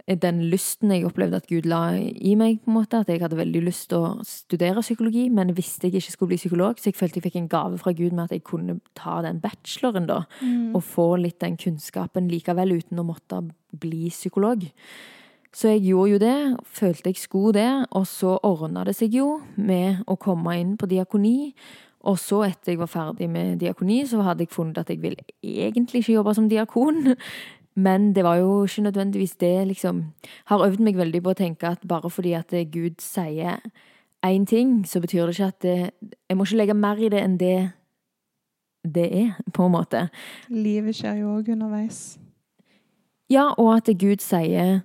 [0.08, 3.20] og den lysten jeg opplevde at Gud la i meg, på en måte, at jeg
[3.20, 6.88] hadde veldig lyst til å studere psykologi, men visste jeg ikke skulle bli psykolog, så
[6.88, 10.06] jeg følte jeg fikk en gave fra Gud med at jeg kunne ta den bacheloren
[10.08, 10.74] da, Mm.
[10.74, 14.64] og få litt den kunnskapen likevel uten å måtte bli psykolog.
[15.52, 19.42] Så jeg gjorde jo det, følte jeg skulle det, og så ordna det seg jo
[19.56, 21.54] med å komme inn på diakoni.
[22.08, 25.16] Og så, etter jeg var ferdig med diakoni, så hadde jeg funnet at jeg vil
[25.42, 27.14] egentlig ikke jobbe som diakon.
[27.86, 30.04] Men det var jo ikke nødvendigvis det, liksom.
[30.50, 33.60] Har øvd meg veldig på å tenke at bare fordi at Gud sier
[34.26, 35.90] én ting, så betyr det ikke at det
[36.28, 37.70] Jeg må ikke legge mer i det enn det
[38.94, 40.08] det er, på en måte.
[40.48, 42.18] Livet skjer jo òg underveis.
[43.28, 44.80] Ja, og at Gud sier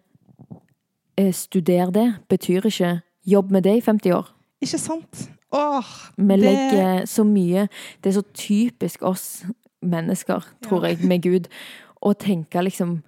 [1.17, 4.33] eh, 'studer det', betyr ikke 'jobb med det i 50 år'.
[4.61, 5.31] Ikke sant?
[5.53, 5.85] Åh,
[6.17, 7.67] Vi Det- legger så mye
[8.01, 9.45] Det er så typisk oss
[9.83, 10.87] mennesker, tror Ja.
[10.89, 11.47] jeg, med Gud,
[12.01, 13.03] å tenke liksom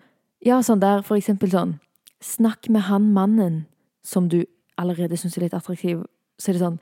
[0.45, 1.79] Ja, sånn der, for eksempel sånn
[2.21, 3.65] Snakk med han mannen
[4.03, 4.45] som du
[4.77, 6.05] allerede syns er litt attraktiv.
[6.39, 6.79] Så er det sånn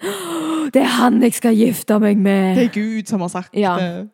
[0.72, 2.58] Det er han jeg skal gifte meg med!
[2.58, 3.78] det er Gud som har sagt Ja.
[3.78, 4.10] det.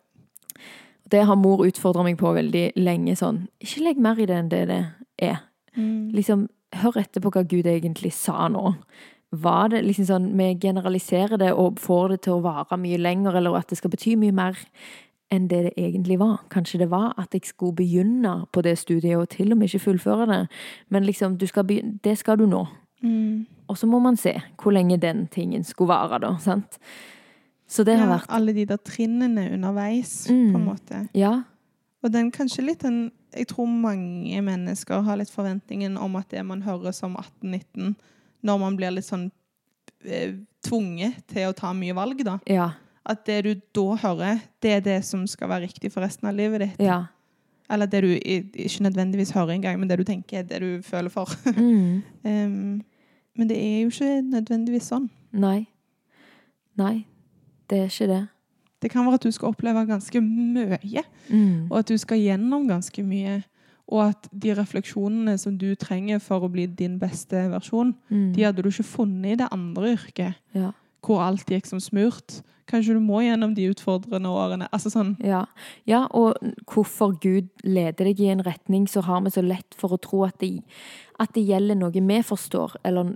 [1.09, 3.15] Det har mor utfordra meg på veldig lenge.
[3.17, 4.85] sånn, Ikke legg mer i det enn det det
[5.19, 5.39] er.
[5.77, 6.11] Mm.
[6.13, 8.75] Liksom, Hør etter på hva Gud egentlig sa nå.
[9.31, 13.35] Var det liksom sånn Vi generaliserer det og får det til å vare mye lenger,
[13.37, 14.57] eller at det skal bety mye mer
[15.31, 16.39] enn det det egentlig var.
[16.49, 19.83] Kanskje det var at jeg skulle begynne på det studiet, og til og med ikke
[19.83, 20.47] fullføre det.
[20.89, 22.63] Men liksom, du skal det skal du nå.
[23.03, 23.45] Mm.
[23.69, 26.37] Og så må man se hvor lenge den tingen skulle vare, da.
[26.41, 26.79] sant?
[27.69, 30.51] Så det har Ja, vært alle de der trinnene underveis, Mm.
[30.51, 31.09] på en måte.
[31.13, 31.43] Ja.
[32.03, 36.43] Og den kanskje litt den Jeg tror mange mennesker har litt forventningen om at det
[36.43, 37.95] man hører som 18-19,
[38.45, 39.29] når man blir litt sånn
[40.05, 42.37] eh, tvunget til å ta mye valg, da.
[42.49, 42.71] Ja.
[43.09, 46.37] At det du da hører, det er det som skal være riktig for resten av
[46.37, 46.83] livet ditt.
[46.83, 47.05] Ja.
[47.69, 51.13] Eller det du ikke nødvendigvis hører engang, men det du tenker er det du føler
[51.13, 51.29] for.
[51.59, 52.01] Mm.
[52.23, 52.81] um,
[53.39, 55.05] men det er jo ikke nødvendigvis sånn.
[55.31, 55.69] Nei.
[56.75, 57.05] Nei.
[57.69, 58.23] Det er ikke det.
[58.81, 61.03] Det kan være at du skal oppleve ganske mye.
[61.29, 61.69] Mm.
[61.69, 63.37] Og at du skal gjennom ganske mye.
[63.89, 68.33] Og at de refleksjonene som du trenger for å bli din beste versjon, Mm.
[68.35, 70.71] de hadde du ikke funnet i det andre yrket, Ja.
[71.03, 72.41] hvor alt gikk som smurt.
[72.67, 74.67] Kanskje du må gjennom de utfordrende årene.
[74.71, 75.45] Altså sånn, Ja.
[75.87, 76.35] ja, og
[76.67, 80.23] hvorfor Gud leder deg i en retning, så har vi så lett for å tro
[80.25, 80.61] at det,
[81.19, 83.15] at det gjelder noe vi forstår, eller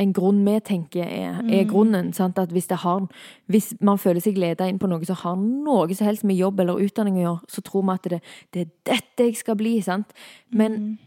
[0.00, 1.68] en grunn vi tenker er, er Mm.
[1.70, 2.12] grunnen.
[2.14, 2.38] Sant?
[2.38, 3.06] At hvis, det har,
[3.48, 6.60] hvis man føler seg leda inn på noe som har noe som helst med jobb
[6.60, 8.20] eller utdanning å gjøre, så tror vi at det,
[8.52, 9.80] det er dette jeg skal bli.
[9.82, 10.12] Sant?
[10.50, 10.98] Men mm,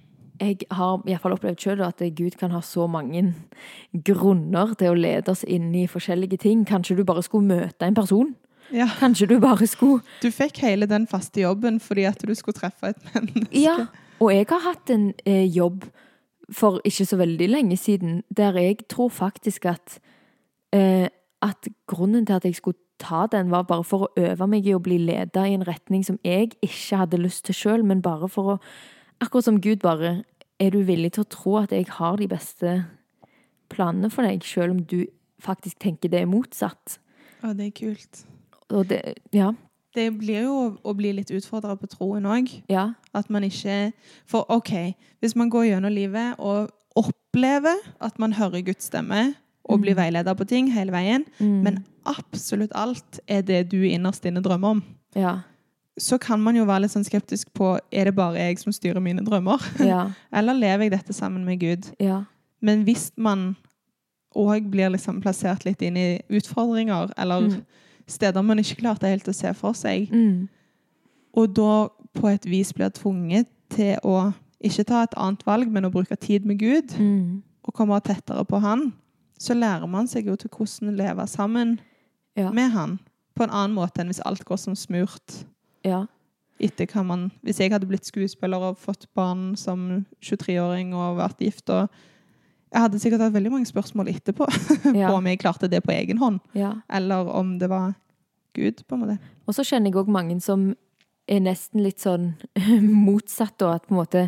[0.42, 3.34] jeg har i hvert fall opplevd selv at Gud kan ha så mange
[3.94, 6.66] grunner til å lede oss inn i forskjellige ting.
[6.68, 8.34] Kanskje du bare skulle møte en person?
[8.74, 8.88] ja.
[9.00, 12.90] Kanskje du bare skulle Du fikk hele den faste jobben fordi at du skulle treffe
[12.94, 13.62] et menneske.
[13.62, 13.88] Ja,
[14.20, 15.86] og jeg har hatt en eh, jobb
[16.52, 20.00] for ikke så veldig lenge siden, der jeg tror faktisk at
[20.74, 21.08] eh,
[21.42, 24.74] at grunnen til at jeg skulle ta den, var bare for å øve meg i
[24.76, 28.30] å bli leda i en retning som jeg ikke hadde lyst til sjøl, men bare
[28.32, 28.60] for å
[29.24, 30.26] Akkurat som Gud bare
[30.60, 32.72] Er du villig til å tro at jeg har de beste
[33.72, 35.06] planene for deg, sjøl om du
[35.40, 36.98] faktisk tenker det er motsatt?
[37.44, 38.22] Å, det er kult.
[38.72, 39.02] Og det
[39.36, 39.54] Ja.
[39.96, 42.50] Det blir jo å, bli litt utfordra på troen òg.
[42.70, 42.90] Ja.
[43.14, 43.94] At man ikke
[44.28, 49.34] For OK, hvis man går gjennom livet og opplever at man hører Guds stemme
[49.66, 51.64] og blir veileda veileder på ting hele veien, Mm.
[51.64, 54.84] men absolutt alt er det du innerst inne drømmer om,
[55.16, 55.40] Ja.
[56.00, 59.02] så kan man jo være litt sånn skeptisk på er det bare jeg som styrer
[59.02, 60.12] mine drømmer, Ja.
[60.32, 61.90] eller lever jeg dette sammen med Gud?
[62.00, 62.24] Ja.
[62.62, 63.56] Men hvis man
[64.36, 67.66] òg blir liksom plassert litt inn i utfordringer, eller Mm.
[68.08, 70.48] Steder man ikke klarte helt å se for seg, Mm.
[71.34, 75.86] og da på et vis blir tvunget til å ikke ta et annet valg, men
[75.86, 77.42] å bruke tid med Gud, Mm.
[77.64, 78.94] og komme tettere på Han,
[79.40, 81.80] så lærer man seg jo til hvordan leve sammen
[82.38, 82.52] Ja.
[82.52, 83.00] med Han.
[83.36, 85.46] På en annen måte enn hvis alt går som smurt.
[85.84, 86.06] Ja.
[86.60, 91.38] Etter hva man, hvis jeg hadde blitt skuespiller og fått barn som 23-åring og vært
[91.40, 91.90] gift og
[92.76, 94.46] Jeg hadde sikkert hatt veldig mange spørsmål etterpå
[95.00, 95.08] Ja.
[95.08, 96.74] på om jeg klarte det på egen hånd, ja.
[96.92, 97.94] eller om det var
[98.56, 99.16] Gud, på en måte.
[99.48, 100.74] Og så kjenner jeg òg mange som
[101.28, 102.34] er nesten litt sånn
[103.08, 104.26] motsatt, og at på en måte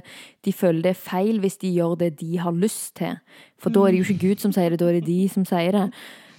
[0.48, 3.20] de føler det er feil hvis de gjør det de har lyst til.
[3.62, 5.46] For da er det jo ikke Gud som sier det, da er det de som
[5.48, 5.86] sier det.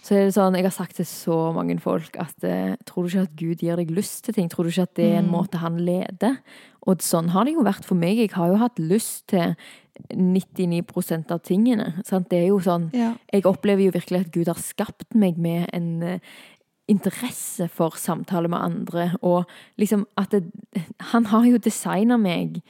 [0.03, 3.09] Så er det sånn, Jeg har sagt til så mange folk at eh, tror du
[3.11, 4.49] ikke at Gud gir deg lyst til ting?
[4.49, 5.35] Tror du ikke at det er en Mm.
[5.35, 6.39] måte han leder?
[6.89, 8.17] Og sånn har det jo vært for meg.
[8.17, 9.55] Jeg har jo hatt lyst til
[10.15, 12.03] 99% av tingene.
[12.05, 12.29] Sant?
[12.31, 13.15] Det er jo sånn Ja.
[13.33, 16.19] jeg opplever jo virkelig at Gud har skapt meg med en eh,
[16.89, 19.45] interesse for samtale med andre, og
[19.79, 20.45] liksom at det,
[21.13, 22.63] Han har jo designa meg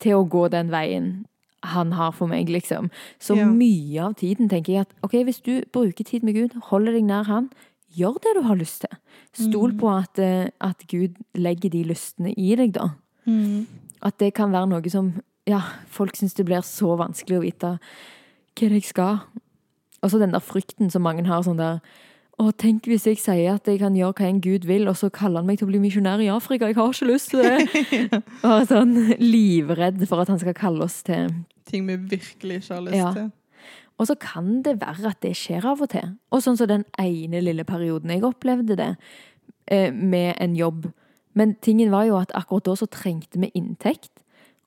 [0.00, 1.24] til å gå den veien
[1.62, 2.88] han har for meg, liksom.
[3.18, 3.44] Så Ja.
[3.46, 7.04] mye av tiden tenker jeg at ok, hvis du bruker tid med Gud, holder deg
[7.04, 7.50] nær han,
[7.96, 8.96] gjør det du har lyst til.
[9.32, 9.78] Stol Mm.
[9.80, 12.90] på at, eh, at Gud legger de lystene i deg, da.
[13.26, 13.66] Mm.
[14.02, 17.70] At det kan være noe som Ja, folk syns det blir så vanskelig å vite
[18.58, 19.20] hva jeg skal.
[20.02, 21.80] Og så den der frykten som mange har sånn der
[22.38, 25.08] Å, tenk hvis jeg sier at jeg kan gjøre hva en gud vil, og så
[25.10, 26.68] kaller han meg til å bli misjonær i Afrika.
[26.70, 28.20] Jeg har ikke lyst til det.
[28.46, 31.32] Og sånn livredd for at han skal kalle oss til
[31.66, 33.08] Ting vi virkelig ikke har lyst Ja.
[33.16, 33.32] til.
[33.98, 36.12] Og så kan det være at det skjer av og til.
[36.30, 38.92] Og sånn som den ene lille perioden jeg opplevde det,
[39.66, 40.92] eh, med en jobb.
[41.34, 44.12] Men tingen var jo at akkurat da så trengte vi inntekt.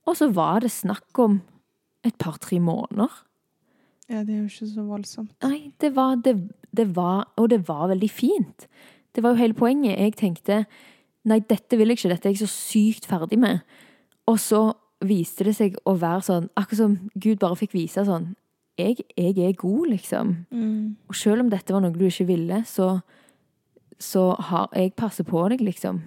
[0.10, 1.42] Og så var det snakk om
[2.06, 3.12] et par-tre måneder.
[4.10, 5.36] Ja, det er jo ikke så voldsomt.
[5.46, 6.36] Nei, det var, det,
[6.76, 8.68] det var Og det var veldig fint.
[9.16, 10.00] Det var jo hele poenget.
[10.00, 10.66] Jeg tenkte
[11.24, 13.62] nei, dette vil jeg ikke, dette er jeg så sykt ferdig med.
[14.28, 14.72] Og så
[15.06, 18.34] viste det seg å være sånn, akkurat som Gud bare fikk vise sånn
[18.82, 20.36] jeg, jeg er god, liksom.
[20.52, 20.98] Mm.
[21.08, 22.94] Og selv om dette var noe du ikke ville, så,
[24.00, 26.02] så har jeg passet på deg, liksom.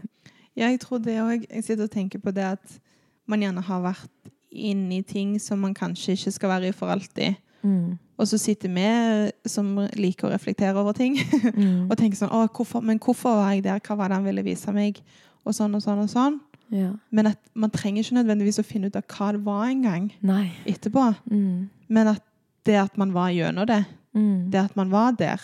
[0.54, 1.46] Ja, jeg tror det òg.
[1.50, 2.78] Jeg sitter og tenker på det at
[3.26, 7.36] man gjerne har vært inni ting som man kanskje ikke skal være i for alltid.
[7.64, 7.98] Mm.
[8.18, 11.16] Og så sitter vi som liker å reflektere over ting,
[11.56, 11.90] Mm.
[11.90, 13.80] og tenker sånn hvorfor, men hvorfor var jeg der?
[13.80, 15.00] Hva var det han ville vise meg?
[15.44, 16.38] Og sånn og sånn og sånn.
[16.70, 16.92] Ja.
[17.10, 20.52] Men at man trenger ikke nødvendigvis å finne ut av hva det var engang Nei.
[20.66, 21.14] etterpå.
[21.30, 21.68] Mm.
[21.88, 22.22] Men at
[22.64, 23.84] det at man var gjennom det,
[24.14, 24.50] Mm.
[24.50, 25.40] det at man var der,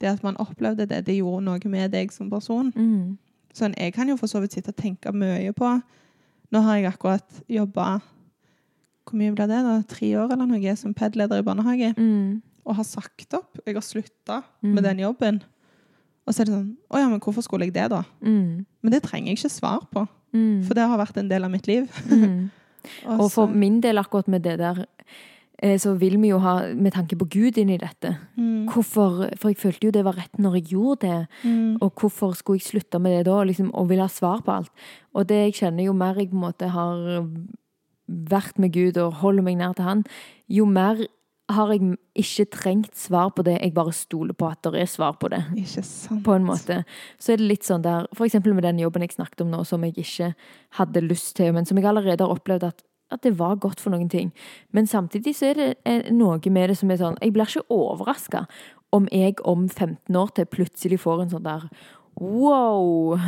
[0.00, 2.72] det at man opplevde det, det gjorde noe med deg som person.
[2.74, 3.16] Mm.
[3.54, 5.70] Sånn, jeg kan jo for så vidt sitte og tenke mye på
[6.52, 8.00] Nå har jeg akkurat jobba
[9.08, 9.74] Hvor mye blir det, da?
[9.88, 11.94] Tre år eller noe som PED-leder i barnehage.
[11.96, 12.42] Mm.
[12.68, 13.56] Og har sagt opp.
[13.66, 14.74] Jeg har slutta Mm.
[14.74, 15.42] med den jobben.
[16.26, 18.02] Og så er det sånn Å ja, men hvorfor skulle jeg det, da?
[18.20, 18.66] Mm.
[18.82, 20.06] Men det trenger jeg ikke svar på.
[20.34, 20.62] Mm.
[20.66, 21.88] For det har vært en del av mitt liv.
[22.10, 22.50] Mm.
[23.08, 24.84] Og for så- min del, akkurat med det der,
[25.78, 28.12] så vil vi jo ha med tanke på Gud inn i dette.
[28.36, 31.28] mm, Hvorfor, For jeg følte jo det var rett når jeg gjorde det.
[31.42, 34.52] mm, Og hvorfor skulle jeg slutte med det da, liksom, og vil ha svar på
[34.54, 34.70] alt?
[35.14, 37.26] Og det jeg kjenner, jo mer jeg på en måte har
[38.08, 40.04] vært med Gud og holder meg nær til Han,
[40.48, 41.02] jo mer
[41.50, 45.14] har jeg ikke trengt svar på det, jeg bare stoler på at det er svar
[45.16, 45.40] på det.
[45.56, 46.20] Ikke sant.
[46.26, 46.82] På en måte.
[47.18, 49.62] Så er det litt sånn der, for eksempel med den jobben jeg snakket om nå,
[49.64, 50.34] som jeg ikke
[50.76, 53.90] hadde lyst til, men som jeg allerede har opplevd at, at det var godt for
[53.90, 54.32] noen ting.
[54.72, 57.64] Men samtidig så er det eh, noe med det som er sånn, jeg blir ikke
[57.70, 58.46] overrasket
[58.92, 61.68] om jeg om 15 år til plutselig får en sånn der,
[62.20, 63.18] wow,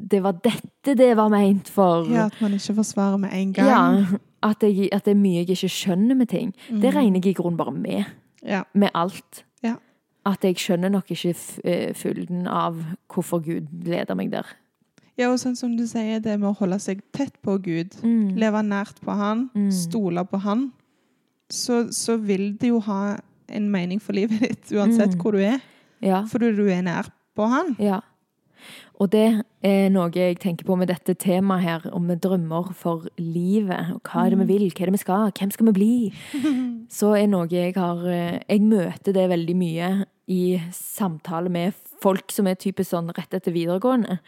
[0.00, 2.06] det var dette det var meint for.
[2.10, 3.68] Ja, at man ikke får svaret med en gang.
[3.68, 4.18] Ja,
[4.50, 6.54] at, jeg, at det er mye jeg ikke skjønner med ting.
[6.70, 6.96] Det Mhm.
[6.96, 8.04] regner jeg i grunnen bare med
[8.42, 8.62] Ja.
[8.74, 9.44] med alt.
[9.62, 9.74] Ja.
[10.24, 12.76] At jeg skjønner nok ikke eh, fylden av
[13.12, 14.46] hvorfor Gud leder meg der.
[15.20, 18.36] Ja, og sånn som du sier, det med å holde seg tett på Gud, Mm.
[18.40, 19.70] leve nært på Han, Mm.
[19.72, 20.72] stole på Han,
[21.50, 23.18] så, så vil det jo ha
[23.50, 25.20] en mening for livet ditt, uansett Mm.
[25.20, 25.60] hvor du er.
[26.00, 27.76] Ja, Fordi du er nær på Han.
[27.78, 28.00] ja.
[29.00, 33.94] Og det er noe jeg tenker på med dette temaet her, om drømmer for livet.
[33.94, 36.12] Og hva er det vi vil, hva er det vi skal, hvem skal vi bli?
[36.90, 42.30] Så er noe jeg har eh, Jeg møter det veldig mye i samtale med folk
[42.32, 44.18] som er typisk sånn rett etter videregående.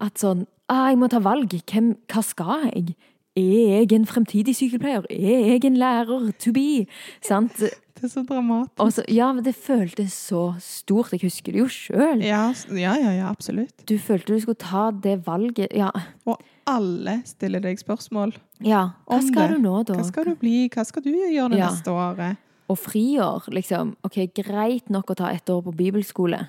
[0.00, 1.48] At sånn ah, 'Jeg må ta valg.
[1.66, 2.94] Hvem, hva skal jeg?'
[3.38, 5.04] Er jeg en fremtidig sykepleier?
[5.10, 6.86] Er jeg en lærer to be?
[7.22, 7.54] Sant?
[7.98, 8.78] Det er så dramatisk.
[8.78, 11.10] Også, ja, men det føltes så stort.
[11.10, 12.20] Jeg husker det jo sjøl.
[12.22, 13.74] Ja, ja, ja, ja, absolutt.
[13.90, 15.72] Du følte du skulle ta det valget.
[15.74, 15.90] Ja,
[16.24, 18.34] Og alle stiller deg spørsmål.
[18.62, 18.90] ja.
[19.06, 19.56] hva skal det.
[19.56, 19.94] du nå, da?
[19.98, 20.68] Hva skal du bli?
[20.68, 21.70] Hva skal du gjøre det Ja.
[21.70, 22.36] neste året?
[22.70, 23.96] Og friår, liksom.
[24.04, 26.48] Ok, greit nok å ta ett år på bibelskole.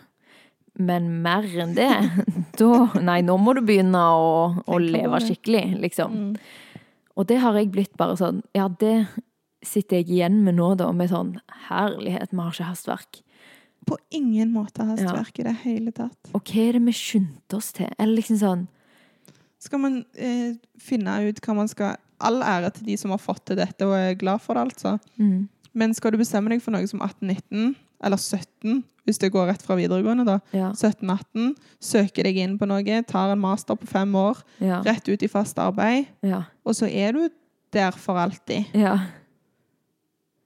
[0.80, 1.92] Men mer enn det,
[2.60, 4.30] da Nei, nå må du begynne å,
[4.64, 6.16] å leve skikkelig, liksom.
[6.16, 6.84] Mm.
[7.20, 9.10] Og det har jeg blitt bare sånn Ja, det
[9.66, 11.34] sitter jeg igjen med nå, da, med sånn
[11.68, 13.22] Herlighet, vi har ikke hastverk.
[13.88, 16.18] På ingen måte hastverk i det hele tatt.
[16.32, 17.92] Og hva er det vi skyndte oss til?
[17.98, 18.68] Eller liksom sånn
[19.60, 23.46] Skal man eh, finne ut hva man skal All ære til de som har fått
[23.48, 24.98] til dette og er glad for det, altså.
[25.16, 25.48] mm,
[25.80, 29.62] Men skal du bestemme deg for noe som 18-19, eller 17, hvis det går rett
[29.66, 30.72] fra videregående, da, Ja.
[30.72, 34.82] 17-18, søker deg inn på noe, tar en master på fem år, Ja.
[34.86, 36.44] rett ut i fast arbeid, Ja.
[36.66, 37.30] og så er du
[37.72, 38.66] der for alltid.
[38.74, 38.98] ja.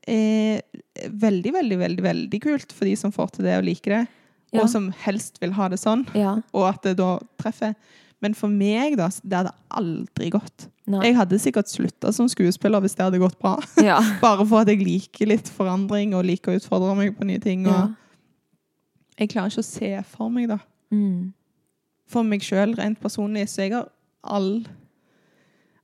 [0.08, 0.60] Eh,
[1.08, 4.08] veldig, veldig, veldig veldig kult for de som får til det og liker det,
[4.60, 6.36] og som helst vil ha det sånn, ja.
[6.54, 7.74] og at det da treffer.
[8.24, 10.70] Men for meg, da, det hadde aldri gått.
[10.88, 11.02] Nei.
[11.10, 13.58] Jeg hadde sikkert slutta som skuespiller hvis det hadde gått bra.
[13.84, 13.98] Ja.
[14.24, 17.68] Bare for at jeg liker litt forandring og liker å utfordre meg på nye ting.
[17.68, 17.90] ja.
[19.20, 20.58] Jeg klarer ikke å se for meg, da.
[20.96, 21.34] Mm.
[22.10, 23.86] For meg sjøl, rent personlig, så jeg har
[24.26, 24.64] all,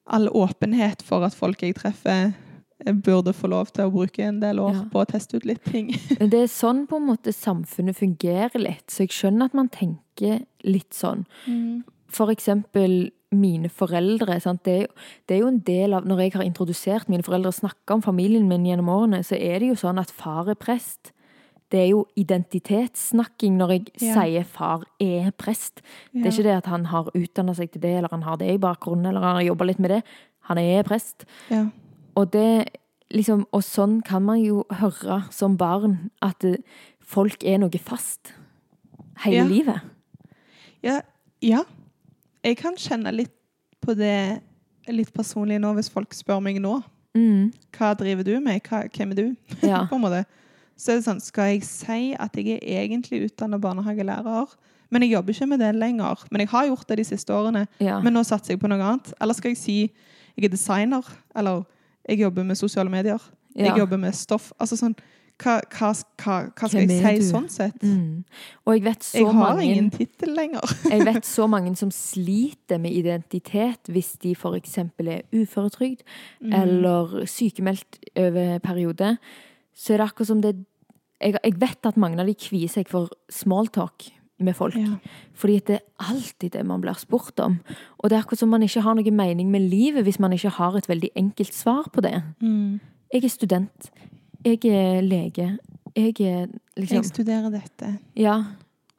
[0.09, 2.31] all åpenhet for at folk jeg treffer,
[2.79, 4.83] jeg burde få lov til å bruke en del år Ja.
[4.91, 5.91] på å teste ut litt ting.
[6.31, 10.41] Det er sånn på en måte samfunnet fungerer litt, så jeg skjønner at man tenker
[10.65, 11.25] litt sånn.
[12.09, 14.39] For eksempel mine foreldre.
[14.65, 14.87] Det, er jo,
[15.29, 18.01] det er jo en del av Når jeg har introdusert mine foreldre og snakka om
[18.01, 21.11] familien min gjennom årene, så er det jo sånn at far er prest.
[21.69, 24.13] Det er jo identitetssnakking når jeg Ja.
[24.23, 25.81] sier far er prest.
[26.13, 28.49] Det er ikke det at han har utdanna seg til det, eller han har det
[28.55, 30.03] i bakgrunnen, eller han har jobba litt med det.
[30.49, 31.25] Han er prest.
[31.51, 31.67] Ja.
[32.15, 32.69] Og det
[33.13, 36.57] liksom, og sånn kan man jo høre som barn, at eh,
[37.01, 38.33] folk er noe fast
[39.23, 39.43] hele Ja.
[39.45, 39.81] livet.
[40.81, 41.01] Ja,
[41.41, 41.63] ja.
[42.45, 43.35] Jeg kan kjenne litt
[43.83, 44.41] på det
[44.89, 46.79] litt personlig nå, hvis folk spør meg nå.
[47.17, 48.61] Mm, Hva driver du med?
[48.67, 49.27] Hva, hvem er du?
[49.65, 49.85] ja.
[49.89, 50.23] på en måte.
[50.79, 54.53] Så er det sånn, skal jeg si at jeg er egentlig utdannet barnehagelærer,
[54.89, 56.23] men jeg jobber ikke med det lenger.
[56.31, 57.99] Men jeg har gjort det de siste årene, ja.
[58.01, 59.11] men nå satser jeg på noe annet.
[59.21, 59.77] Eller skal jeg si
[60.39, 61.65] jeg er designer, eller
[62.07, 63.19] jeg jobber med sosiale medier,
[63.55, 63.67] ja.
[63.67, 64.53] jeg jobber med stoff.
[64.57, 64.95] Altså sånn,
[65.39, 67.27] hva, hva, hva, hva skal jeg si du?
[67.29, 67.83] sånn sett?
[67.83, 68.23] Mm.
[68.67, 70.73] Og jeg vet så Jeg har mange ingen tittel lenger.
[70.93, 74.77] Jeg vet så mange som sliter med identitet hvis de f.eks.
[74.83, 76.03] er uføretrygd
[76.41, 76.53] Mm.
[76.53, 79.17] eller sykemeldt over periode.
[79.75, 80.55] Så er det akkurat som det
[81.21, 84.05] Jeg, jeg vet at mange av de kvier seg for smalltalk
[84.39, 84.75] med folk.
[84.79, 84.95] Ja.
[85.35, 87.57] Fordi det er alltid det man blir spurt om.
[87.99, 90.53] Og det er akkurat som man ikke har noe mening med livet hvis man ikke
[90.55, 92.21] har et veldig enkelt svar på det.
[92.39, 92.79] Mm.
[93.11, 93.89] Jeg er student.
[94.45, 95.57] Jeg er lege.
[95.95, 96.47] Jeg er
[96.77, 97.93] liksom Jeg studerer dette.
[98.15, 98.37] Ja.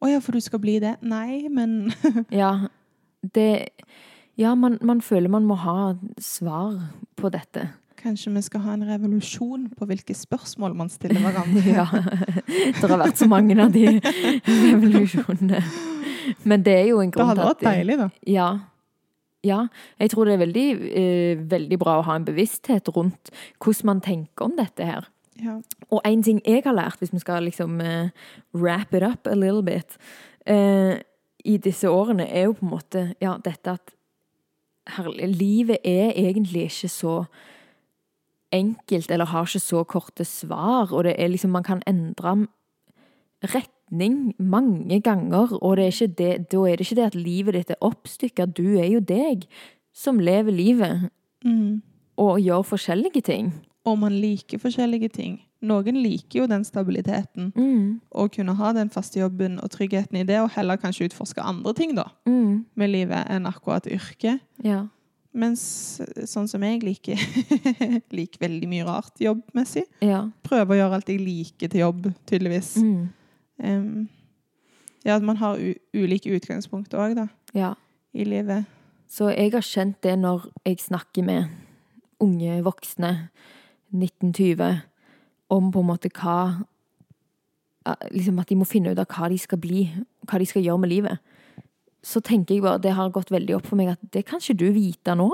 [0.01, 0.97] Å ja, for du skal bli det?
[1.03, 1.93] Nei, men
[2.43, 2.69] Ja,
[3.35, 3.69] det
[4.41, 6.79] Ja, man, man føler man må ha svar
[7.17, 7.69] på dette.
[8.01, 11.61] kanskje vi skal ha en revolusjon på hvilke spørsmål man stiller hverandre.
[11.77, 11.85] Ja.
[12.81, 14.01] Det har vært så mange av de
[14.65, 15.61] revolusjonene.
[16.49, 18.09] Men det er jo en Det grunn hadde til vært deilig, da.
[18.27, 18.49] Ja.
[19.45, 19.61] Ja.
[20.01, 20.67] Jeg tror det er veldig,
[21.03, 25.09] eh, veldig bra å ha en bevissthet rundt hvordan man tenker om dette her.
[25.39, 25.61] Ja.
[25.91, 28.11] Og en ting jeg har lært, hvis vi skal liksom uh,
[28.55, 29.97] wrap it up a little bit,
[30.51, 30.99] uh,
[31.45, 33.95] i disse årene, er jo på en måte ja, dette at
[34.97, 37.15] herlig, livet er egentlig ikke så
[38.53, 42.47] enkelt, eller har ikke så korte svar, og det er liksom, man kan endre
[43.55, 47.55] retning mange ganger, og det er ikke det, da er det ikke det at livet
[47.55, 49.47] ditt er oppstykka, du er jo deg
[49.95, 51.11] som lever livet
[51.45, 51.81] Mm.
[52.21, 53.55] og gjør forskjellige ting.
[53.87, 55.39] Og man liker forskjellige ting.
[55.63, 58.01] Noen liker jo den stabiliteten, Mm.
[58.15, 61.73] å kunne ha den faste jobben og tryggheten i det, og heller kanskje utforske andre
[61.75, 62.65] ting da, Mm.
[62.77, 64.41] med livet enn akkurat yrket.
[64.65, 64.87] Ja.
[65.35, 67.15] Mens sånn som jeg liker,
[68.11, 69.85] liker veldig mye rart jobbmessig.
[70.03, 70.25] Ja.
[70.43, 72.77] Prøver å gjøre alt jeg liker til jobb, tydeligvis.
[72.83, 73.09] Mm.
[73.63, 74.09] Um,
[75.05, 75.57] ja, at man har
[75.95, 77.75] ulike utgangspunkt òg, da, ja.
[78.15, 78.65] i livet.
[79.09, 81.49] Så jeg har kjent det når jeg snakker med
[82.21, 83.29] unge voksne,
[83.93, 84.81] 1920,
[85.51, 86.39] om på en måte hva
[87.87, 89.87] eh, Liksom at de må finne ut av hva de skal bli,
[90.29, 91.19] hva de skal gjøre med livet.
[92.05, 94.59] Så tenker jeg bare, det har gått veldig opp for meg at det kan ikke
[94.61, 95.31] du vite nå.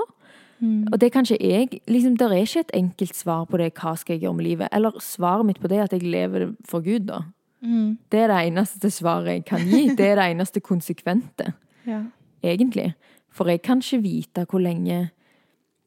[0.91, 1.81] Og det kan ikke jeg.
[1.87, 4.69] liksom, Det er ikke et enkelt svar på det, hva skal jeg gjøre med livet.
[4.73, 7.21] Eller svaret mitt på det er at jeg lever for Gud, da.
[7.61, 7.97] Mm.
[8.11, 9.87] Det er det eneste svaret jeg kan gi.
[9.97, 11.53] Det er det eneste konsekvente.
[11.87, 12.03] Ja.
[12.43, 12.93] egentlig.
[13.31, 15.11] For jeg kan ikke vite hvor lenge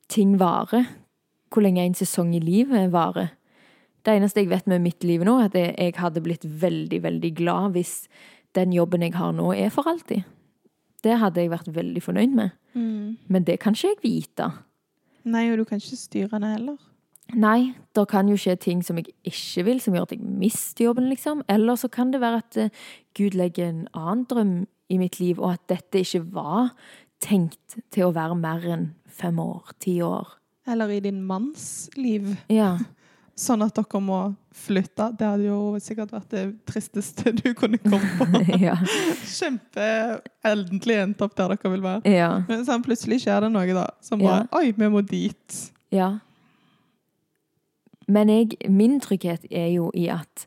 [0.08, 0.86] ting varer.
[1.50, 3.32] Hvor lenge en sesong i livet varer.
[4.06, 7.34] Det eneste jeg vet med mitt liv nå, er at jeg- hadde blitt veldig, veldig
[7.34, 8.08] glad hvis
[8.54, 10.24] den jobben jeg har nå, er for alltid.
[11.02, 12.50] Det hadde jeg vært veldig fornøyd med.
[12.74, 13.16] Mm.
[13.28, 14.52] Men det kan ikke jeg vite.
[15.24, 16.78] Nei, og du kan ikke styre det heller.
[17.34, 20.84] Nei, det kan jo skje ting som jeg ikke vil, som gjør at jeg mister
[20.88, 21.44] jobben, liksom.
[21.48, 22.70] Eller så kan det være at eh,
[23.14, 26.72] Gud legger en annen drøm i mitt liv, og at dette ikke var
[27.22, 30.39] tenkt til å være mer enn fem år, ti år.
[30.70, 32.32] Eller i din manns liv.
[32.52, 32.76] Ja.
[33.40, 34.16] Sånn at dere må
[34.52, 35.06] flytte.
[35.16, 38.26] Det hadde jo sikkert vært det tristeste du kunne komme på.
[38.66, 38.74] ja.
[39.24, 39.86] Kjempe
[40.44, 42.02] endelig endt opp der dere vil være.
[42.12, 42.30] Ja.
[42.50, 43.86] Men sånn, plutselig skjer det noe, da.
[44.04, 44.42] Som Ja.
[44.42, 45.60] bare Oi, vi må dit.
[45.94, 46.18] ja.
[48.10, 50.46] Men jeg, min trygghet er jo i at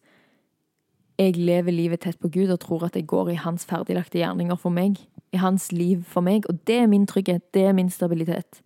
[1.22, 4.58] jeg lever livet tett på Gud og tror at jeg går i hans ferdiglagte gjerninger
[4.60, 4.98] for meg.
[5.34, 6.46] I hans liv for meg.
[6.50, 7.54] Og det er min trygghet.
[7.54, 8.62] Det er min stabilitet.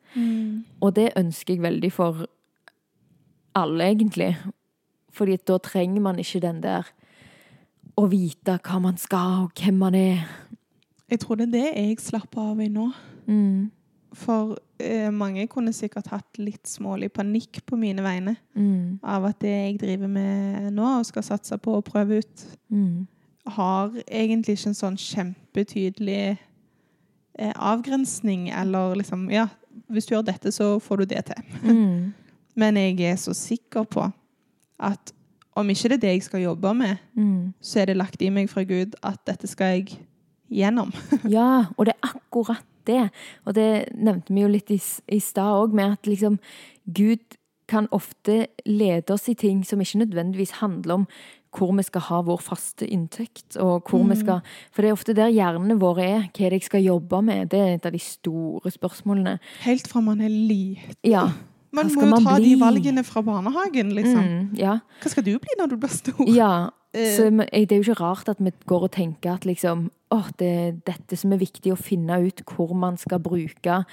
[0.82, 2.26] Og det ønsker jeg veldig for
[3.56, 4.36] alle, egentlig.
[5.12, 6.90] Fordi da trenger man ikke den der
[7.98, 10.28] å vite hva man skal, og hvem man er.
[11.10, 12.92] Jeg tror det er det jeg slapper av i nå.
[13.28, 13.72] Mm.
[14.18, 19.00] For eh, mange kunne sikkert hatt litt smålig panikk på mine vegne Mm.
[19.04, 23.08] av at det jeg driver med nå og skal satse på å prøve ut, Mm.
[23.48, 26.38] har egentlig ikke en sånn kjempetydelig
[27.56, 29.48] avgrensning, eller liksom Ja,
[29.90, 31.44] hvis du gjør dette, så får du det til.
[31.64, 32.14] Mm.
[32.58, 34.08] Men jeg er så sikker på
[34.80, 35.14] at
[35.58, 37.54] om ikke det er det jeg skal jobbe med, Mm.
[37.62, 40.00] så er det lagt i meg fra Gud at dette skal jeg
[40.52, 40.92] gjennom.
[41.30, 43.10] Ja, og det er akkurat det.
[43.46, 44.78] Og det nevnte vi jo litt i,
[45.12, 46.38] i stad òg, med at liksom
[46.86, 51.08] Gud kan ofte lede oss i ting som ikke nødvendigvis handler om
[51.58, 54.42] hvor vi skal ha vår faste inntekt, og hvor vi skal
[54.72, 56.26] For det er ofte der hjernene våre er.
[56.38, 57.50] Hva jeg skal jobbe med?
[57.52, 59.38] Det er et av de store spørsmålene.
[59.66, 60.98] Helt fra man er liten.
[61.04, 61.30] Ja.
[61.76, 62.54] Man må jo ta bli?
[62.54, 64.24] de valgene fra barnehagen, liksom.
[64.24, 64.80] Mm, ja.
[65.02, 66.24] Hva skal du bli når du blir stor?
[66.30, 66.70] ja.
[66.96, 70.22] Eh, Så det er jo ikke rart at vi går og tenker at liksom, å,
[70.40, 73.84] det er dette som er viktig å finne ut hvor man skal bruke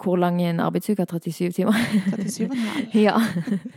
[0.00, 1.04] Hvor lang er en arbeidsuke?
[1.06, 1.72] 37 timer?
[1.72, 2.98] 37,5.
[3.06, 3.16] ja.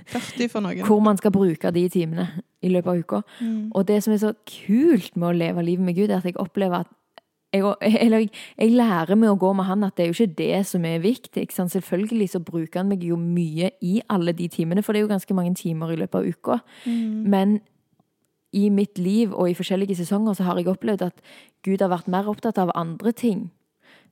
[0.08, 0.86] 40 for noen.
[0.88, 2.28] Hvor man skal bruke de timene
[2.62, 3.22] i løpet av uka.
[3.42, 3.72] Mm.
[3.76, 6.40] Og det som er så kult med å leve livet med Gud, er at jeg
[6.40, 6.92] opplever at
[7.54, 10.64] jeg, eller jeg, lærer med å gå med han at det er jo ikke det
[10.70, 11.46] som er viktig.
[11.52, 15.14] Selvfølgelig så bruker han meg jo mye i alle de timene, for det er jo
[15.14, 16.60] ganske mange timer i løpet av uka.
[16.86, 17.30] Mm.
[17.30, 17.60] Men
[18.54, 21.22] i mitt liv og i forskjellige sesonger så har jeg opplevd at
[21.66, 23.48] Gud har vært mer opptatt av andre ting.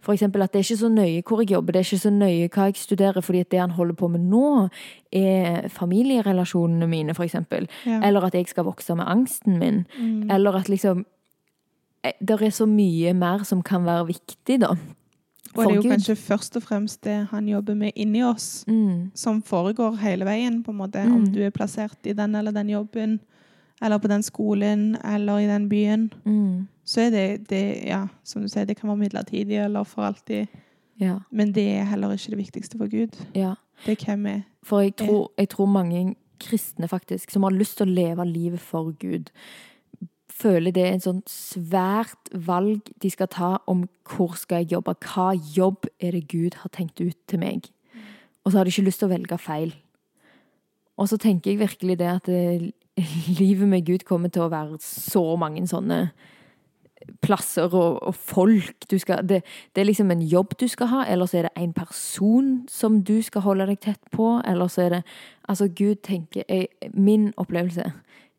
[0.10, 2.50] Eksempel at det er ikke så nøye hvor jeg jobber, det er ikke så nøye
[2.50, 4.70] hva jeg studerer, fordi at det han holder på med nå,
[5.14, 7.68] er familierelasjonene mine, eksempel.
[7.86, 8.02] Ja.
[8.08, 9.86] Eller at jeg skal vokse med angsten min.
[9.98, 10.32] Mm.
[10.32, 11.06] Eller at liksom
[12.02, 14.76] Det er så mye mer som kan være viktig, da.
[15.54, 15.92] Og det er jo Gud.
[15.92, 20.64] kanskje først og fremst det han jobber med inni oss, Mm, som foregår hele veien,
[20.64, 21.04] på en måte.
[21.06, 21.16] Mm.
[21.16, 23.20] Om du er plassert i den eller den jobben,
[23.82, 26.12] eller på den skolen, eller i den byen.
[26.26, 30.02] mm, Så er det, det ja, som du sier, det kan være midlertidig eller for
[30.04, 30.48] alltid.
[31.00, 33.18] ja, Men det er heller ikke det viktigste for Gud.
[33.36, 33.54] ja.
[33.86, 34.42] Det er hvem er.
[34.64, 38.60] For jeg tror, jeg tror mange kristne faktisk, som har lyst til å leve livet
[38.60, 39.32] for Gud,
[40.30, 44.94] føler det er en sånn svært valg de skal ta om hvor skal jeg jobbe,
[45.02, 47.72] hva jobb er det Gud har tenkt ut til meg.
[48.46, 49.74] Og så har de ikke lyst til å velge feil.
[50.98, 52.72] Og så tenker jeg virkelig det at det,
[53.40, 56.10] livet med Gud kommer til å være så mange sånne
[57.22, 59.42] plasser og, og folk du skal det,
[59.74, 63.02] det er liksom en jobb du skal ha, eller så er det en person som
[63.04, 65.04] du skal holde deg tett på, eller så er det
[65.52, 67.92] Altså, Gud tenker jeg, Min opplevelse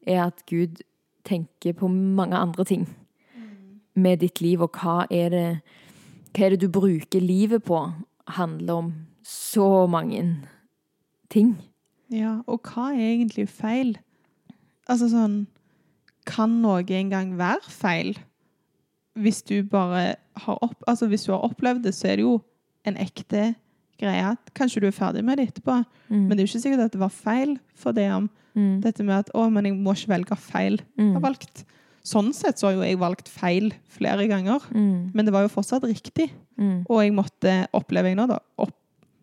[0.06, 0.80] er at Gud
[1.24, 2.86] tenker på mange andre ting
[3.94, 5.48] med ditt liv, og hva er det
[6.32, 7.90] Hva er det du bruker livet på,
[8.26, 8.92] handler om
[9.22, 10.22] så mange
[11.30, 11.58] ting.
[12.10, 13.98] Ja, og hva er egentlig feil?
[14.90, 15.46] Altså sånn
[16.26, 18.16] Kan noe engang være feil?
[19.18, 20.14] Hvis du bare
[20.46, 22.36] har opp, altså hvis du har opplevd det, så er det jo
[22.88, 23.54] en ekte
[24.00, 24.30] greie.
[24.56, 26.28] Kanskje du er ferdig med det etterpå, Mm.
[26.28, 28.80] men det er jo ikke sikkert at det var feil for det om mm.
[28.82, 30.78] dette med at å, men jeg må ikke velge feil.
[30.96, 31.12] Jeg Mm.
[31.14, 31.64] har valgt.
[32.04, 35.10] Sånn sett så har jo jeg valgt feil flere ganger, Mm.
[35.14, 36.30] men det var jo fortsatt riktig.
[36.58, 36.86] Mm.
[36.88, 38.74] Og jeg måtte oppleve jeg nå da, opp,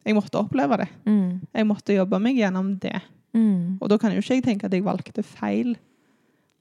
[0.05, 0.89] jeg måtte oppleve det.
[1.05, 1.41] Mm.
[1.55, 3.01] Jeg måtte jobbe meg gjennom det.
[3.34, 3.78] Mm.
[3.82, 5.76] Og da kan jo ikke jeg tenke at jeg valgte feil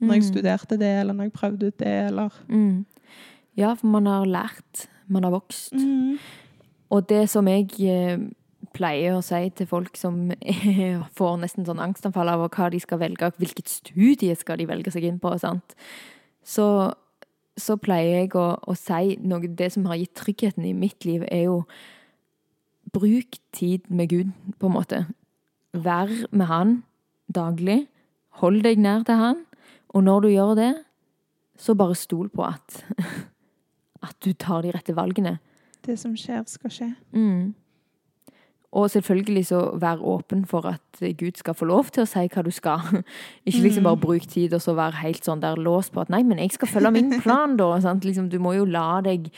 [0.00, 0.28] når jeg Mm.
[0.28, 2.84] studerte det, eller når jeg prøvde ut det, eller Mm.
[3.56, 4.86] Ja, for man har lært.
[5.08, 5.72] Man har vokst.
[6.90, 8.18] Og det som jeg eh,
[8.74, 10.30] pleier å si til folk som
[11.18, 15.04] får nesten sånn angstanfall av hva de skal velge, hvilket studie skal de velge seg
[15.04, 15.74] inn på, sant?
[16.44, 16.92] Så,
[17.56, 21.24] så pleier jeg å, å si noe Det som har gitt tryggheten i mitt liv,
[21.32, 21.64] er jo
[22.92, 25.06] Bruk tid med Gud, på en måte.
[25.72, 26.76] Vær med Han
[27.34, 27.86] daglig.
[28.40, 29.44] Hold deg nær til Han.
[29.88, 30.74] Og når du gjør det,
[31.58, 32.84] så bare stol på at
[34.08, 35.38] at du tar de rette valgene.
[35.86, 36.92] Det som skjer, skal skje.
[37.12, 37.54] Mm.
[38.78, 42.44] Og selvfølgelig så vær åpen for at Gud skal få lov til å si hva
[42.44, 42.84] du skal.
[43.48, 46.22] Ikke liksom bare bruk tid og så være helt sånn der låst på at nei,
[46.26, 47.72] men jeg skal følge min plan, da.
[47.84, 48.04] Sant?
[48.04, 49.30] Liksom, du må jo la deg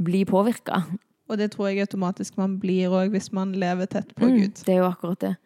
[0.00, 0.84] bli påvirka.
[1.30, 4.62] Og det tror jeg automatisk man blir òg hvis man lever tett på Mm, Gud.
[4.66, 5.36] det er jo akkurat det.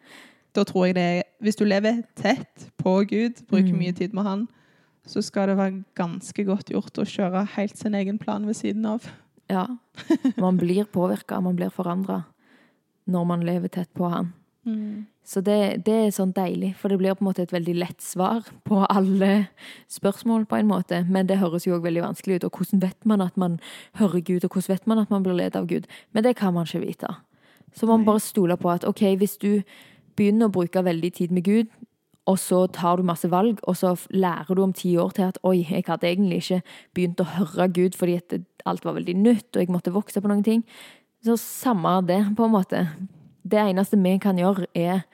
[0.57, 3.79] Da tror jeg det er Hvis du lever tett på Gud, bruker Mm.
[3.79, 4.49] mye tid med Han,
[5.07, 8.87] så skal det være ganske godt gjort å kjøre helt sin egen plan ved siden
[8.87, 9.05] av.
[9.51, 9.67] Ja.
[10.41, 12.23] Man blir påvirka, man blir forandra
[13.07, 14.33] når man lever tett på han.
[15.25, 18.05] Så det, det er sånn deilig, for det blir på en måte et veldig lett
[18.05, 19.47] svar på alle
[19.93, 21.01] spørsmål, på en måte.
[21.09, 22.47] Men det høres jo òg veldig vanskelig ut.
[22.49, 23.57] Og hvordan vet man at man
[24.01, 25.89] hører Gud, og hvordan vet man at man blir ledet av Gud?
[26.13, 27.15] Men det kan man ikke vite.
[27.75, 29.65] Så man bare stoler på at OK, hvis du
[30.17, 31.73] begynner å bruke veldig tid med Gud,
[32.31, 35.41] og så tar du masse valg, og så lærer du om ti år til at
[35.45, 36.61] oi, jeg hadde egentlig ikke
[36.97, 40.31] begynt å høre Gud fordi at alt var veldig nytt, og jeg måtte vokse på
[40.31, 40.63] noen ting.
[41.25, 42.87] Så samme det, på en måte.
[43.45, 45.05] Det eneste vi kan gjøre, er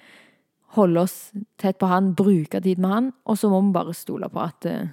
[0.76, 4.28] holde oss tett på han, bruke tid med han, og så må vi bare stole
[4.30, 4.88] på at eh,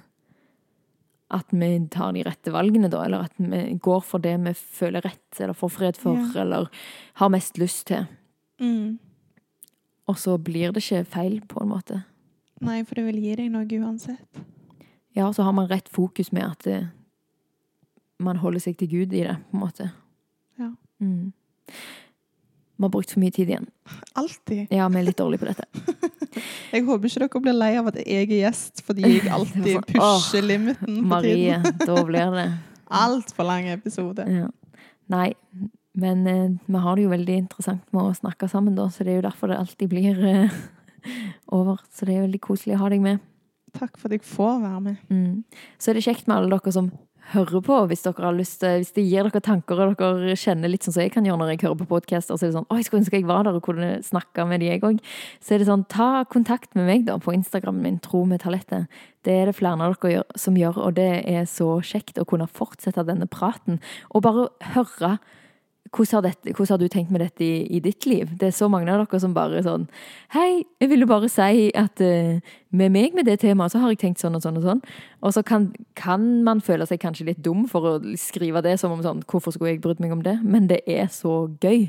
[1.30, 5.04] at vi tar de rette valgene, da, eller at vi går for det vi føler
[5.04, 6.40] rett, eller får fred for, Ja.
[6.40, 6.70] eller
[7.20, 8.06] har mest lyst til.
[8.58, 8.98] Mm.
[10.08, 12.04] Og så blir det ikke feil, på en måte.
[12.64, 14.40] Nei, for det vil gi deg noe uansett.
[15.14, 16.88] Ja, og så har man rett fokus med at det,
[18.18, 19.92] man holder seg til Gud i det, på en måte.
[20.58, 20.72] Ja.
[20.98, 21.32] Mm.
[22.78, 23.64] Vi har brukt for mye tid igjen.
[24.20, 24.70] Alltid.
[24.70, 25.66] Ja, vi er litt dårlige på dette.
[26.74, 29.86] Jeg håper ikke dere blir lei av at jeg er gjest, fordi jeg alltid er
[29.88, 31.78] pusher limiten på Marie, tiden.
[31.88, 32.44] da blir det
[32.98, 34.26] Altfor lang episode.
[34.30, 34.50] ja.
[35.08, 35.32] Nei,
[35.98, 39.14] Men eh, vi har det jo veldig interessant med å snakke sammen, da, så det
[39.14, 40.58] er jo derfor det alltid blir eh,
[41.56, 41.80] over.
[41.90, 43.24] Så det er veldig koselig å ha deg med.
[43.74, 45.00] Takk for at jeg får være med.
[45.10, 45.64] Mm.
[45.80, 46.92] Så er det kjekt med alle dere som
[47.32, 50.86] hører på, hvis dere har lyst hvis det gir dere tanker, og dere kjenner litt
[50.86, 52.78] sånn som jeg kan gjøre når jeg hører på podcaster, så er det sånn, oi,
[52.80, 55.02] jeg skulle ønske jeg var der og kunne snakke med de jeg òg.
[55.44, 58.88] Så er det sånn, ta kontakt med meg da på Instagramen min, Tro med talentet.
[59.26, 62.48] Det er det flere av dere som gjør, og det er så kjekt å kunne
[62.48, 63.82] fortsette denne praten.
[64.14, 65.18] Og bare høre
[65.94, 68.30] hvordan har, dette, hvordan har, du tenkt med dette i, i, ditt liv?
[68.38, 69.86] Det er så mange av dere som bare sånn
[70.34, 74.00] Hei, jeg ville bare si at uh, med meg med det temaet, så har jeg
[74.02, 74.82] tenkt sånn og sånn og sånn.
[75.24, 78.92] Og så kan, kan, man føle seg kanskje litt dum for å skrive det som
[78.94, 80.38] om sånn Hvorfor skulle jeg brydd meg om det?
[80.44, 81.88] Men det er så gøy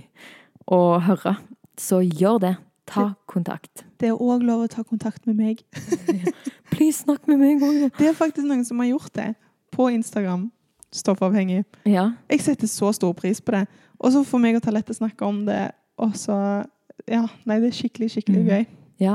[0.70, 1.36] å høre.
[1.80, 2.56] Så gjør det.
[2.90, 3.84] Ta kontakt.
[4.02, 5.60] Det er òg lov å ta kontakt med meg.
[6.74, 7.84] Please, snakk med meg òg.
[8.00, 9.34] Det er faktisk noen som har gjort det
[9.76, 10.48] på Instagram
[10.92, 11.64] stoffavhengig.
[11.86, 12.12] Ja.
[12.30, 13.66] Jeg setter så stor pris på det.
[14.00, 15.70] Og så får meg og Talette snakke om det,
[16.00, 16.66] og så
[17.08, 18.50] Ja, nei, det er skikkelig, skikkelig mm.
[18.50, 18.66] gøy.
[19.00, 19.14] Ja.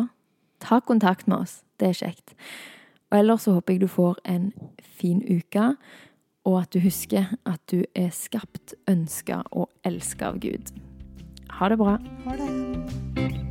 [0.64, 1.58] Ta kontakt med oss.
[1.78, 2.34] Det er kjekt.
[3.12, 4.48] Og ellers så håper jeg du får en
[4.80, 5.76] fin uke,
[6.48, 10.74] og at du husker at du er skapt, ønska og elska av Gud.
[11.60, 11.98] Ha det bra.
[12.24, 13.43] Ha det.